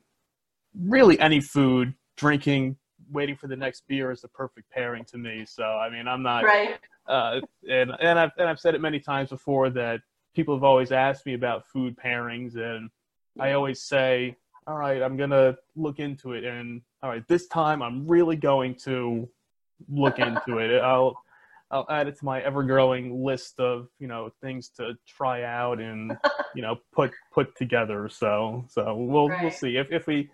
really 0.79 1.19
any 1.21 1.41
food, 1.41 1.95
drinking, 2.17 2.77
waiting 3.11 3.37
for 3.37 3.47
the 3.47 3.57
next 3.57 3.85
beer 3.89 4.11
is 4.11 4.21
the 4.21 4.29
perfect 4.29 4.71
pairing 4.71 5.05
to 5.07 5.19
me. 5.19 5.45
So 5.47 5.65
I 5.65 5.91
mean, 5.91 6.07
I'm 6.07 6.23
not 6.23 6.45
right. 6.45 6.79
uh, 7.07 7.41
and 7.69 7.93
and 8.00 8.19
I've 8.19 8.31
and 8.39 8.49
I've 8.49 8.61
said 8.61 8.75
it 8.75 8.81
many 8.81 9.00
times 9.00 9.31
before 9.31 9.71
that 9.71 10.00
people 10.35 10.55
have 10.55 10.65
always 10.65 10.93
asked 10.93 11.27
me 11.27 11.35
about 11.35 11.67
food 11.67 11.97
pairings, 11.97 12.57
and 12.57 12.91
I 13.39 13.53
always 13.53 13.83
say, 13.83 14.37
all 14.67 14.77
right, 14.77 15.03
I'm 15.03 15.17
gonna 15.17 15.57
look 15.77 15.99
into 15.99 16.33
it, 16.33 16.45
and 16.45 16.83
all 17.03 17.11
right, 17.11 17.27
this 17.29 17.47
time 17.49 17.83
I'm 17.83 18.07
really 18.07 18.37
going 18.37 18.77
to 18.85 19.29
look 19.89 20.19
into 20.19 20.59
it. 20.59 20.81
I'll 20.83 21.21
I'll 21.71 21.87
add 21.89 22.09
it 22.09 22.19
to 22.19 22.25
my 22.25 22.41
ever-growing 22.43 23.25
list 23.25 23.61
of 23.61 23.89
you 23.99 24.09
know 24.09 24.31
things 24.41 24.69
to 24.77 24.95
try 25.07 25.45
out 25.45 25.81
and 25.81 26.17
you 26.55 26.62
know 26.62 26.77
put 26.93 27.12
put 27.33 27.57
together. 27.57 28.09
So 28.09 28.65
so 28.69 28.95
we'll 28.95 29.29
we'll 29.29 29.50
see 29.50 29.77
if 29.77 29.91
if 29.91 30.07
we 30.07 30.31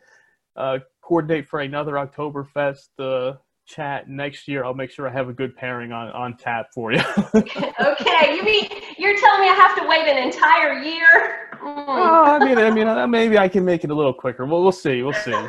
uh, 0.56 0.78
coordinate 1.02 1.48
for 1.48 1.60
another 1.60 1.92
Oktoberfest 1.92 2.88
uh, 2.98 3.36
chat 3.66 4.08
next 4.08 4.48
year. 4.48 4.64
I'll 4.64 4.74
make 4.74 4.90
sure 4.90 5.08
I 5.08 5.12
have 5.12 5.28
a 5.28 5.32
good 5.32 5.56
pairing 5.56 5.92
on 5.92 6.08
on 6.08 6.36
tap 6.36 6.66
for 6.74 6.92
you. 6.92 7.00
okay, 7.34 8.34
you 8.34 8.42
mean 8.42 8.68
you're 8.98 9.18
telling 9.18 9.40
me 9.40 9.48
I 9.48 9.56
have 9.56 9.76
to 9.76 9.86
wait 9.88 10.08
an 10.08 10.18
entire 10.22 10.82
year? 10.82 11.50
Mm. 11.54 11.84
Oh, 11.88 12.24
I 12.24 12.44
mean, 12.44 12.58
I 12.58 12.70
mean, 12.70 12.86
uh, 12.86 13.06
maybe 13.06 13.38
I 13.38 13.48
can 13.48 13.64
make 13.64 13.84
it 13.84 13.90
a 13.90 13.94
little 13.94 14.14
quicker. 14.14 14.46
Well, 14.46 14.62
we'll 14.62 14.72
see. 14.72 15.02
We'll 15.02 15.12
see. 15.12 15.46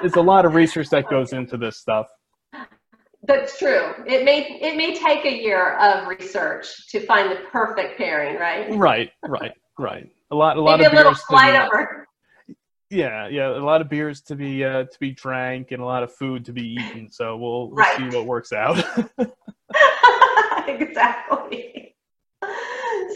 There's 0.00 0.14
a 0.14 0.22
lot 0.22 0.44
of 0.44 0.54
research 0.54 0.88
that 0.90 1.08
goes 1.08 1.32
into 1.32 1.56
this 1.56 1.78
stuff. 1.78 2.06
That's 3.24 3.56
true. 3.56 3.92
It 4.06 4.24
may 4.24 4.58
it 4.60 4.76
may 4.76 4.94
take 4.94 5.24
a 5.24 5.32
year 5.32 5.76
of 5.76 6.08
research 6.08 6.88
to 6.88 7.00
find 7.00 7.30
the 7.30 7.36
perfect 7.52 7.96
pairing, 7.96 8.36
right? 8.36 8.68
Right, 8.76 9.10
right, 9.24 9.52
right. 9.78 10.08
A 10.32 10.34
lot, 10.34 10.56
a 10.56 10.60
lot 10.60 10.78
Maybe 10.80 10.86
a 10.86 10.88
of 10.88 10.94
little 10.94 11.14
flight 11.14 11.54
over. 11.54 12.01
Yeah, 12.92 13.26
yeah, 13.28 13.48
a 13.48 13.64
lot 13.64 13.80
of 13.80 13.88
beers 13.88 14.20
to 14.22 14.36
be 14.36 14.62
uh, 14.64 14.84
to 14.84 15.00
be 15.00 15.12
drank 15.12 15.70
and 15.72 15.82
a 15.82 15.84
lot 15.84 16.02
of 16.02 16.12
food 16.12 16.44
to 16.44 16.52
be 16.52 16.62
eaten. 16.62 17.10
So 17.10 17.36
we'll, 17.36 17.68
we'll 17.68 17.76
Right. 17.76 17.96
see 17.96 18.08
what 18.10 18.26
works 18.26 18.52
out. 18.52 18.78
exactly. 20.68 21.94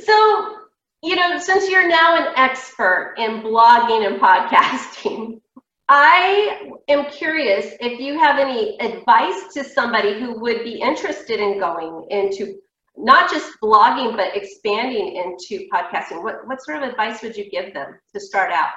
So, 0.04 0.56
you 1.02 1.16
know, 1.16 1.38
since 1.38 1.68
you're 1.70 1.88
now 1.88 2.16
an 2.16 2.32
expert 2.36 3.16
in 3.18 3.42
blogging 3.42 4.06
and 4.06 4.20
podcasting, 4.20 5.40
I 5.88 6.70
am 6.88 7.06
curious 7.10 7.74
if 7.80 8.00
you 8.00 8.18
have 8.18 8.38
any 8.38 8.80
advice 8.80 9.52
to 9.54 9.62
somebody 9.62 10.18
who 10.18 10.40
would 10.40 10.64
be 10.64 10.80
interested 10.80 11.38
in 11.38 11.58
going 11.60 12.06
into 12.10 12.56
not 12.96 13.30
just 13.30 13.52
blogging 13.62 14.16
but 14.16 14.34
expanding 14.34 15.16
into 15.16 15.68
podcasting. 15.72 16.22
What 16.22 16.46
what 16.46 16.64
sort 16.64 16.82
of 16.82 16.88
advice 16.88 17.20
would 17.22 17.36
you 17.36 17.50
give 17.50 17.74
them 17.74 18.00
to 18.14 18.20
start 18.20 18.50
out? 18.52 18.70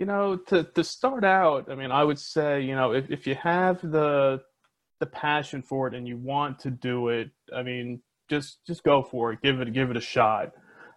You 0.00 0.06
know, 0.06 0.34
to 0.34 0.64
to 0.64 0.82
start 0.82 1.24
out, 1.24 1.70
I 1.70 1.74
mean, 1.74 1.92
I 1.92 2.02
would 2.02 2.18
say, 2.18 2.62
you 2.62 2.74
know, 2.74 2.92
if 2.94 3.10
if 3.10 3.26
you 3.26 3.34
have 3.34 3.82
the 3.82 4.40
the 4.98 5.04
passion 5.04 5.60
for 5.60 5.88
it 5.88 5.94
and 5.94 6.08
you 6.08 6.16
want 6.16 6.58
to 6.60 6.70
do 6.70 7.08
it, 7.08 7.30
I 7.54 7.62
mean, 7.62 8.00
just 8.30 8.64
just 8.66 8.82
go 8.82 9.02
for 9.02 9.30
it. 9.30 9.42
Give 9.42 9.60
it 9.60 9.70
give 9.74 9.90
it 9.90 9.98
a 9.98 10.00
shot. 10.00 10.52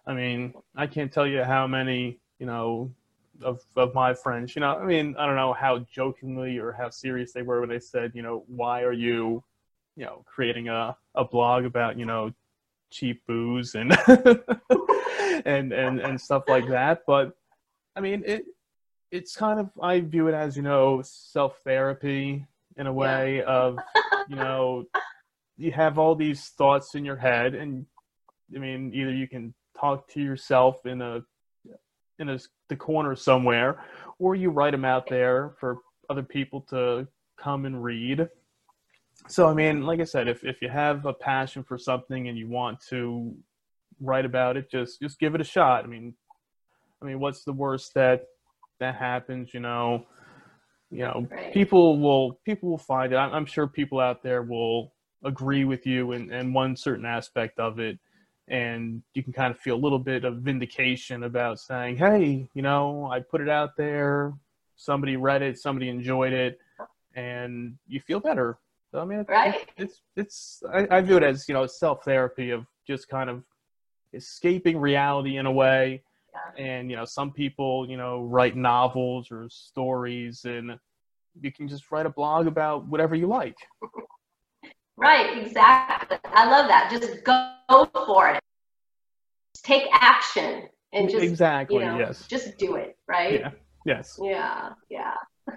I 0.06 0.14
mean, 0.14 0.54
I 0.74 0.86
can't 0.86 1.12
tell 1.12 1.26
you 1.26 1.44
how 1.44 1.66
many, 1.66 2.18
you 2.38 2.46
know, 2.46 2.92
of 3.42 3.60
of 3.76 3.92
my 3.92 4.14
friends, 4.14 4.56
you 4.56 4.60
know, 4.60 4.74
I 4.74 4.86
mean, 4.86 5.16
I 5.18 5.26
don't 5.26 5.36
know 5.36 5.52
how 5.52 5.80
jokingly 5.80 6.56
or 6.56 6.72
how 6.72 6.88
serious 6.88 7.34
they 7.34 7.42
were 7.42 7.60
when 7.60 7.68
they 7.68 7.80
said, 7.80 8.12
you 8.14 8.22
know, 8.22 8.44
why 8.46 8.84
are 8.84 8.92
you, 8.92 9.44
you 9.96 10.06
know, 10.06 10.24
creating 10.24 10.70
a 10.70 10.96
a 11.14 11.26
blog 11.26 11.66
about, 11.66 11.98
you 11.98 12.06
know, 12.06 12.32
cheap 12.90 13.20
booze 13.26 13.74
and 13.74 13.92
and 15.44 15.74
and 15.74 16.00
and 16.00 16.18
stuff 16.18 16.44
like 16.48 16.68
that, 16.68 17.02
but 17.06 17.36
I 17.96 18.00
mean, 18.00 18.22
it 18.26 18.46
it's 19.14 19.36
kind 19.36 19.60
of 19.60 19.70
I 19.80 20.00
view 20.00 20.26
it 20.26 20.34
as 20.34 20.56
you 20.56 20.62
know 20.62 21.00
self 21.04 21.60
therapy 21.64 22.44
in 22.76 22.86
a 22.88 22.92
way 22.92 23.42
of 23.44 23.78
you 24.28 24.34
know 24.34 24.86
you 25.56 25.70
have 25.70 25.98
all 25.98 26.16
these 26.16 26.48
thoughts 26.48 26.96
in 26.96 27.04
your 27.04 27.16
head 27.16 27.54
and 27.54 27.86
I 28.54 28.58
mean 28.58 28.90
either 28.92 29.12
you 29.12 29.28
can 29.28 29.54
talk 29.78 30.08
to 30.08 30.20
yourself 30.20 30.84
in 30.84 31.00
a 31.00 31.22
in 32.18 32.28
a 32.28 32.40
the 32.68 32.74
corner 32.74 33.14
somewhere 33.14 33.84
or 34.18 34.34
you 34.34 34.50
write 34.50 34.72
them 34.72 34.84
out 34.84 35.08
there 35.08 35.54
for 35.60 35.78
other 36.10 36.24
people 36.24 36.62
to 36.70 37.06
come 37.36 37.66
and 37.66 37.82
read. 37.84 38.28
So 39.28 39.48
I 39.48 39.54
mean 39.54 39.82
like 39.82 40.00
I 40.00 40.04
said 40.04 40.26
if 40.26 40.42
if 40.42 40.60
you 40.60 40.68
have 40.68 41.06
a 41.06 41.14
passion 41.14 41.62
for 41.62 41.78
something 41.78 42.26
and 42.28 42.36
you 42.36 42.48
want 42.48 42.80
to 42.88 43.32
write 44.00 44.24
about 44.24 44.56
it 44.56 44.68
just 44.68 45.00
just 45.00 45.20
give 45.20 45.36
it 45.36 45.40
a 45.40 45.44
shot. 45.44 45.84
I 45.84 45.86
mean 45.86 46.14
I 47.00 47.04
mean 47.04 47.20
what's 47.20 47.44
the 47.44 47.52
worst 47.52 47.94
that 47.94 48.26
that 48.78 48.94
happens, 48.96 49.54
you 49.54 49.60
know, 49.60 50.06
you 50.90 51.00
know, 51.00 51.26
Right. 51.30 51.52
people 51.52 51.98
will 51.98 52.34
people 52.44 52.70
will 52.70 52.78
find 52.78 53.12
it. 53.12 53.16
I'm, 53.16 53.32
I'm 53.32 53.46
sure 53.46 53.66
people 53.66 54.00
out 54.00 54.22
there 54.22 54.42
will 54.42 54.92
agree 55.24 55.64
with 55.64 55.86
you 55.86 56.12
in, 56.12 56.30
in 56.32 56.52
one 56.52 56.76
certain 56.76 57.04
aspect 57.06 57.58
of 57.58 57.78
it, 57.78 57.98
and 58.48 59.02
you 59.14 59.22
can 59.22 59.32
kind 59.32 59.50
of 59.50 59.58
feel 59.58 59.74
a 59.74 59.82
little 59.84 59.98
bit 59.98 60.24
of 60.24 60.36
vindication 60.38 61.24
about 61.24 61.58
saying, 61.58 61.96
"Hey, 61.96 62.48
you 62.54 62.62
know, 62.62 63.08
I 63.10 63.20
put 63.20 63.40
it 63.40 63.48
out 63.48 63.76
there. 63.76 64.34
Somebody 64.76 65.16
read 65.16 65.42
it. 65.42 65.58
Somebody 65.58 65.88
enjoyed 65.88 66.32
it, 66.32 66.60
and 67.14 67.76
you 67.88 68.00
feel 68.00 68.20
better." 68.20 68.58
So 68.90 69.00
I 69.00 69.04
mean, 69.04 69.20
it- 69.20 69.28
Right. 69.28 69.72
it's 69.76 70.02
it's 70.16 70.62
I, 70.72 70.86
I 70.90 71.00
view 71.00 71.16
it 71.16 71.22
as 71.22 71.48
you 71.48 71.54
know 71.54 71.66
self 71.66 72.04
therapy 72.04 72.50
of 72.50 72.66
just 72.86 73.08
kind 73.08 73.30
of 73.30 73.42
escaping 74.12 74.78
reality 74.78 75.38
in 75.38 75.46
a 75.46 75.52
way 75.52 76.02
and 76.58 76.90
you 76.90 76.96
know 76.96 77.04
some 77.04 77.30
people 77.30 77.88
you 77.88 77.96
know 77.96 78.22
write 78.22 78.56
novels 78.56 79.30
or 79.30 79.48
stories 79.48 80.44
and 80.44 80.78
you 81.40 81.50
can 81.52 81.66
just 81.66 81.90
write 81.90 82.06
a 82.06 82.10
blog 82.10 82.46
about 82.46 82.86
whatever 82.86 83.14
you 83.14 83.26
like 83.26 83.56
Right, 84.96 85.38
exactly. 85.38 86.18
I 86.24 86.48
love 86.48 86.68
that. 86.68 86.88
Just 86.90 87.24
go 87.24 87.88
for 88.06 88.30
it. 88.30 88.40
Take 89.62 89.84
action 89.92 90.68
and 90.92 91.10
just 91.10 91.24
exactly 91.24 91.78
you 91.78 91.84
know, 91.84 91.98
yes 91.98 92.26
just 92.28 92.56
do 92.58 92.76
it, 92.76 92.96
right? 93.08 93.40
yeah 93.40 93.50
yes 93.84 94.18
Yeah, 94.22 94.70
yeah. 94.88 95.14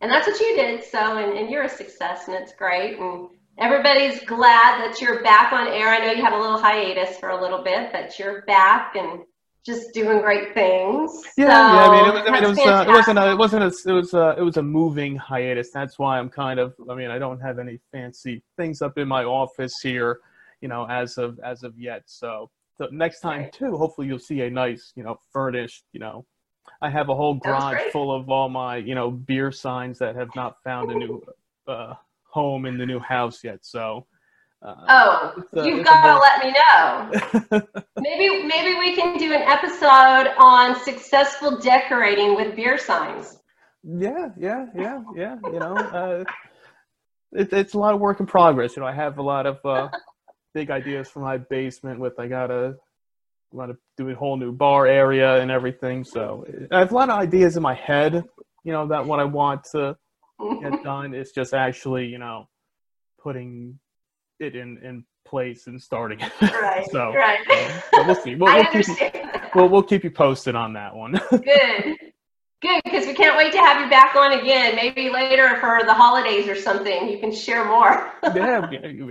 and 0.00 0.10
that's 0.10 0.26
what 0.26 0.38
you 0.38 0.54
did. 0.54 0.84
So, 0.84 1.16
and, 1.16 1.36
and 1.36 1.50
you're 1.50 1.64
a 1.64 1.68
success, 1.68 2.28
and 2.28 2.36
it's 2.36 2.52
great. 2.54 2.98
And 2.98 3.28
everybody's 3.58 4.22
glad 4.24 4.80
that 4.80 5.00
you're 5.00 5.22
back 5.22 5.52
on 5.52 5.66
air. 5.66 5.88
I 5.88 5.98
know 5.98 6.12
you 6.12 6.22
had 6.22 6.32
a 6.32 6.40
little 6.40 6.58
hiatus 6.58 7.18
for 7.18 7.30
a 7.30 7.40
little 7.40 7.62
bit, 7.62 7.90
but 7.92 8.18
you're 8.18 8.42
back 8.42 8.94
and 8.96 9.20
just 9.64 9.92
doing 9.92 10.20
great 10.20 10.54
things. 10.54 11.22
yeah, 11.36 11.46
so, 11.46 11.50
yeah 11.50 11.88
I 11.88 11.90
mean 11.90 12.08
it 12.08 12.14
was, 12.14 12.22
I 12.26 12.30
mean, 12.32 12.44
it, 12.44 12.48
was. 12.48 12.58
Uh, 12.58 12.84
it 12.88 12.92
wasn't. 12.92 13.18
A, 13.18 13.30
it 13.30 13.38
wasn't 13.38 13.62
a, 13.62 13.90
it 13.90 13.92
was 13.92 14.14
a, 14.14 14.34
it 14.38 14.42
was 14.42 14.56
a 14.56 14.62
moving 14.62 15.16
hiatus 15.16 15.70
that's 15.70 15.98
why 15.98 16.18
I'm 16.18 16.28
kind 16.28 16.58
of 16.58 16.74
I 16.90 16.94
mean 16.94 17.10
I 17.10 17.18
don't 17.18 17.40
have 17.40 17.58
any 17.58 17.78
fancy 17.92 18.42
things 18.56 18.82
up 18.82 18.98
in 18.98 19.08
my 19.08 19.24
office 19.24 19.80
here 19.80 20.20
you 20.60 20.68
know 20.68 20.86
as 20.88 21.18
of 21.18 21.38
as 21.40 21.62
of 21.62 21.78
yet 21.78 22.02
so 22.06 22.50
so 22.76 22.88
next 22.90 23.20
time 23.20 23.42
Right. 23.42 23.52
too 23.52 23.76
hopefully 23.76 24.06
you'll 24.06 24.18
see 24.18 24.40
a 24.42 24.50
nice 24.50 24.92
you 24.96 25.02
know 25.02 25.18
furnished 25.32 25.84
you 25.92 26.00
know 26.00 26.26
I 26.80 26.90
have 26.90 27.08
a 27.08 27.14
whole 27.14 27.34
garage 27.34 27.80
full 27.92 28.14
of 28.14 28.28
all 28.28 28.48
my, 28.48 28.76
you 28.76 28.94
know, 28.94 29.10
beer 29.10 29.52
signs 29.52 29.98
that 29.98 30.16
have 30.16 30.34
not 30.34 30.62
found 30.64 30.90
a 30.90 30.94
new 30.94 31.22
uh, 31.68 31.94
home 32.24 32.66
in 32.66 32.76
the 32.76 32.86
new 32.86 32.98
house 32.98 33.44
yet. 33.44 33.64
So, 33.64 34.06
uh, 34.62 34.74
Oh, 34.88 35.32
a- 35.56 35.66
you've 35.66 35.84
got 35.84 36.02
to 36.02 36.18
let 36.18 36.44
me 36.44 36.52
know. 36.52 37.62
Maybe 37.98 38.44
maybe 38.44 38.78
we 38.78 38.96
can 38.96 39.16
do 39.16 39.32
an 39.32 39.42
episode 39.42 40.32
on 40.38 40.74
successful 40.82 41.58
decorating 41.60 42.34
with 42.34 42.56
beer 42.56 42.76
signs. 42.76 43.38
yeah, 43.84 44.30
yeah, 44.36 44.66
yeah, 44.76 45.02
yeah. 45.14 45.36
You 45.52 45.60
know, 45.60 45.74
uh, 45.92 46.24
it, 47.32 47.52
it's 47.52 47.74
a 47.74 47.78
lot 47.78 47.94
of 47.94 48.00
work 48.00 48.18
in 48.18 48.26
progress. 48.26 48.74
You 48.76 48.82
know, 48.82 48.88
I 48.88 48.92
have 48.92 49.18
a 49.18 49.22
lot 49.22 49.46
of 49.46 49.64
uh, 49.64 49.88
big 50.54 50.70
ideas 50.70 51.08
for 51.08 51.20
my 51.20 51.38
basement. 51.38 52.00
With 52.00 52.18
I 52.18 52.26
gotta, 52.26 52.76
want 53.52 53.70
to 53.70 53.76
do 53.96 54.08
a 54.08 54.14
whole 54.14 54.36
new 54.36 54.52
bar 54.52 54.86
area 54.86 55.40
and 55.40 55.50
everything. 55.50 56.04
So 56.04 56.44
I 56.70 56.80
have 56.80 56.90
a 56.90 56.94
lot 56.94 57.10
of 57.10 57.18
ideas 57.18 57.56
in 57.56 57.62
my 57.62 57.74
head. 57.74 58.24
You 58.64 58.72
know, 58.72 58.86
that 58.88 59.06
what 59.06 59.20
I 59.20 59.24
want 59.24 59.64
to 59.72 59.96
get 60.60 60.82
done. 60.84 61.14
It's 61.14 61.32
just 61.32 61.54
actually, 61.54 62.06
you 62.06 62.18
know, 62.18 62.48
putting 63.22 63.78
it 64.42 64.56
in 64.56 64.78
in 64.78 65.04
place 65.24 65.66
and 65.66 65.80
starting. 65.80 66.20
it. 66.20 66.32
right. 66.42 66.86
so, 66.90 67.12
right. 67.12 67.38
Um, 67.48 67.82
so 67.94 68.06
we'll 68.06 68.14
see. 68.16 68.34
We'll, 68.34 68.52
we'll, 68.54 68.64
keep 68.66 68.86
you, 68.86 69.10
we'll, 69.54 69.68
we'll 69.68 69.82
keep 69.82 70.04
you 70.04 70.10
posted 70.10 70.54
on 70.54 70.74
that 70.74 70.94
one. 70.94 71.12
Good. 71.30 71.96
Good, 72.60 72.80
because 72.84 73.06
we 73.06 73.14
can't 73.14 73.36
wait 73.36 73.50
to 73.52 73.58
have 73.58 73.82
you 73.82 73.90
back 73.90 74.14
on 74.14 74.38
again. 74.38 74.76
Maybe 74.76 75.10
later 75.10 75.56
for 75.58 75.80
the 75.84 75.94
holidays 75.94 76.46
or 76.46 76.54
something. 76.54 77.08
You 77.08 77.18
can 77.18 77.32
share 77.32 77.64
more. 77.64 78.12
yeah, 78.22 78.60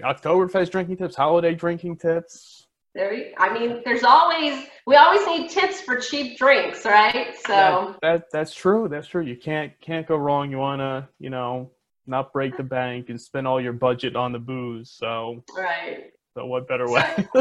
Oktoberfest 0.05 0.71
drinking 0.71 0.97
tips, 0.97 1.15
holiday 1.15 1.53
drinking 1.53 1.97
tips. 1.97 2.65
There, 2.93 3.13
you- 3.13 3.33
I 3.37 3.53
mean, 3.53 3.81
there's 3.83 4.03
always 4.03 4.65
we 4.85 4.95
always 4.95 5.25
need 5.27 5.49
tips 5.49 5.81
for 5.81 5.97
cheap 5.97 6.37
drinks, 6.37 6.85
right? 6.85 7.35
So 7.45 7.95
that, 8.01 8.01
that 8.01 8.31
that's 8.31 8.53
true. 8.53 8.87
That's 8.87 9.07
true. 9.07 9.23
You 9.23 9.35
can't 9.35 9.73
can't 9.81 10.07
go 10.07 10.15
wrong. 10.15 10.49
You 10.51 10.57
wanna 10.57 11.09
you 11.19 11.29
know 11.29 11.71
not 12.07 12.33
break 12.33 12.57
the 12.57 12.63
bank 12.63 13.09
and 13.09 13.19
spend 13.19 13.47
all 13.47 13.61
your 13.61 13.73
budget 13.73 14.15
on 14.15 14.31
the 14.31 14.39
booze. 14.39 14.91
So 14.91 15.43
right. 15.55 16.11
so 16.33 16.45
what 16.45 16.67
better 16.67 16.89
way? 16.89 17.27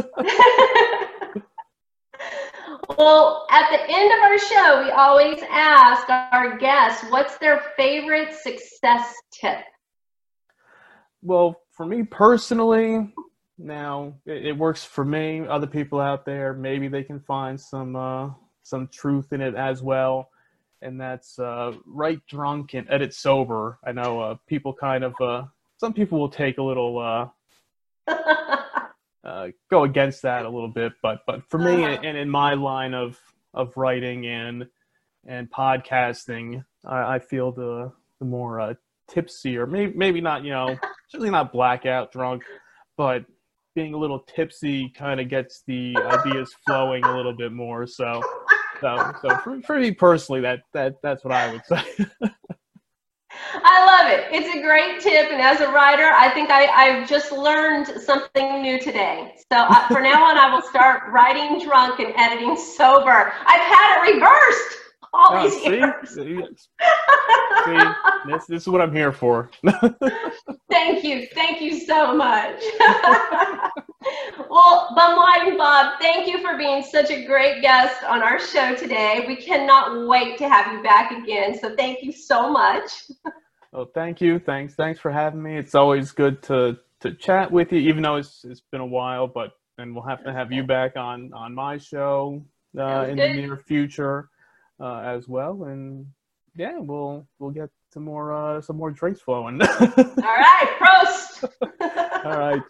well, 2.99 3.46
at 3.51 3.70
the 3.70 3.81
end 3.88 4.12
of 4.12 4.18
our 4.23 4.38
show, 4.38 4.83
we 4.85 4.90
always 4.90 5.42
ask 5.51 6.09
our 6.09 6.59
guests 6.59 7.05
what's 7.11 7.38
their 7.38 7.62
favorite 7.77 8.35
success 8.35 9.14
tip. 9.33 9.59
well, 11.23 11.61
for 11.73 11.87
me 11.87 12.03
personally, 12.03 13.12
now 13.59 14.14
it, 14.27 14.46
it 14.46 14.57
works 14.57 14.85
for 14.85 15.05
me. 15.05 15.46
Other 15.46 15.66
people 15.66 16.01
out 16.01 16.25
there, 16.25 16.53
maybe 16.53 16.88
they 16.88 17.03
can 17.03 17.20
find 17.20 17.61
some 17.61 17.96
uh, 17.96 18.31
some 18.62 18.88
truth 18.88 19.33
in 19.33 19.40
it 19.40 19.55
as 19.55 19.83
well. 19.83 20.31
And 20.83 21.01
that's 21.01 21.38
uh, 21.38 21.75
write 21.87 22.27
drunk 22.27 22.75
and 22.75 22.87
edit 22.90 23.12
sober. 23.14 23.79
I 23.85 23.93
know 23.93 24.21
uh, 24.21 24.37
people 24.47 24.73
kind 24.73 25.05
of 25.05 25.14
uh, 25.21 25.45
some 25.79 25.93
people 25.93 26.19
will 26.19 26.31
take 26.31 26.59
a 26.59 26.62
little 26.62 26.99
uh, 26.99 27.29
uh, 29.25 29.49
go 29.71 29.85
against 29.85 30.23
that 30.23 30.45
a 30.47 30.49
little 30.49 30.69
bit, 30.69 30.93
but 31.03 31.21
but 31.27 31.43
for 31.49 31.59
me 31.59 31.85
Uh-huh. 31.85 32.01
and 32.03 32.16
in 32.16 32.29
my 32.31 32.55
line 32.55 32.95
of 32.95 33.19
of 33.53 33.77
writing 33.77 34.27
and 34.27 34.66
and 35.27 35.51
podcasting, 35.51 36.64
I, 36.85 37.14
I 37.16 37.19
feel 37.19 37.53
the 37.53 37.93
the 38.19 38.25
more 38.25 38.61
uh, 38.61 38.75
tipsy 39.09 39.59
or 39.59 39.66
maybe 39.66 39.93
maybe 39.97 40.21
not 40.21 40.45
you 40.45 40.51
know 40.51 40.79
certainly 41.09 41.31
not 41.31 41.53
blackout 41.53 42.11
drunk, 42.12 42.43
but 42.97 43.25
being 43.75 43.93
a 43.95 43.99
little 43.99 44.21
tipsy 44.21 44.88
kind 44.88 45.21
of 45.21 45.29
gets 45.29 45.62
the 45.66 45.95
ideas 45.97 46.53
flowing 46.64 47.05
a 47.05 47.16
little 47.16 47.33
bit 47.35 47.53
more. 47.53 47.87
So 47.87 48.23
so 48.81 49.14
so 49.23 49.37
for, 49.45 49.61
for 49.62 49.79
me 49.79 49.93
personally, 49.93 50.40
that 50.43 50.61
that 50.73 50.97
that's 51.03 51.25
what 51.25 51.33
I 51.33 51.53
would 51.53 51.64
say. 51.66 51.83
I 53.62 53.87
love 53.87 54.12
it. 54.12 54.27
It's 54.33 54.55
a 54.55 54.62
great 54.62 55.01
tip, 55.01 55.31
and 55.31 55.40
as 55.40 55.61
a 55.61 55.71
writer, 55.71 56.05
I 56.05 56.31
think 56.35 56.51
I, 56.51 56.66
I've 56.66 57.09
just 57.09 57.33
learned 57.33 57.87
something 58.03 58.62
new 58.62 58.81
today. 58.81 59.35
So 59.53 59.59
uh, 59.59 59.88
for 59.88 60.01
now 60.01 60.25
on, 60.25 60.37
I 60.37 60.53
will 60.55 60.62
start 60.62 61.03
writing 61.11 61.64
drunk 61.64 62.01
and 62.01 62.12
editing 62.16 62.57
sober. 62.57 63.33
I've 63.47 63.61
had 63.61 64.09
it 64.09 64.14
reversed 64.14 64.77
all 65.12 65.38
Oh, 65.38 65.49
these 65.49 65.62
see? 65.62 65.69
years. 65.69 66.11
See? 66.14 66.43
See? 67.66 67.85
This, 68.27 68.47
this 68.47 68.62
is 68.62 68.69
what 68.69 68.81
I'm 68.81 68.95
here 68.95 69.12
for. 69.12 69.51
Thank 70.71 71.05
you. 71.05 71.27
Thank 71.35 71.61
you 71.61 71.79
so 71.81 72.14
much. 72.14 72.62
Well, 74.50 74.92
Bum 74.96 75.16
Wine 75.16 75.56
Bob, 75.56 76.00
thank 76.00 76.26
you 76.26 76.38
for 76.40 76.58
being 76.58 76.82
such 76.82 77.10
a 77.10 77.24
great 77.24 77.62
guest 77.62 78.02
on 78.02 78.22
our 78.22 78.40
show 78.40 78.74
today. 78.74 79.24
We 79.26 79.36
cannot 79.36 80.08
wait 80.08 80.38
to 80.38 80.48
have 80.48 80.72
you 80.72 80.82
back 80.82 81.12
again. 81.12 81.58
So 81.58 81.76
thank 81.76 82.02
you 82.02 82.12
so 82.12 82.50
much. 82.50 83.10
Well, 83.72 83.88
thank 83.94 84.20
you. 84.20 84.40
Thanks. 84.40 84.74
Thanks 84.74 84.98
for 84.98 85.12
having 85.12 85.40
me. 85.40 85.56
It's 85.56 85.76
always 85.76 86.10
good 86.10 86.42
to 86.42 86.76
to 87.02 87.14
chat 87.14 87.50
with 87.50 87.72
you, 87.72 87.78
even 87.78 88.02
though 88.02 88.16
it's 88.16 88.44
it's 88.44 88.60
been 88.60 88.80
a 88.80 88.86
while. 88.86 89.28
But 89.28 89.52
then 89.78 89.94
we'll 89.94 90.02
have 90.02 90.24
to 90.24 90.32
have 90.32 90.50
you 90.50 90.64
back 90.64 90.96
on 90.96 91.32
on 91.32 91.54
my 91.54 91.78
show 91.78 92.42
uh, 92.76 93.06
in 93.08 93.16
good. 93.16 93.30
the 93.30 93.34
near 93.34 93.56
future 93.56 94.28
uh, 94.80 95.02
as 95.04 95.28
well. 95.28 95.64
And 95.64 96.06
yeah, 96.56 96.78
we'll 96.78 97.26
we'll 97.38 97.50
get 97.52 97.70
some 97.92 98.04
more 98.04 98.32
uh, 98.32 98.60
some 98.60 98.76
more 98.76 98.90
drinks 98.90 99.20
flowing. 99.20 99.62
All 99.62 99.68
right, 99.68 100.76
prost. 100.80 101.48
All 102.24 102.38
right. 102.38 102.62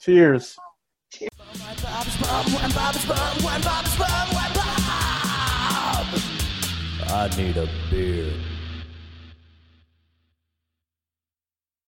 I 7.13 7.29
need 7.37 7.57
a 7.57 7.69
beer. 7.91 8.50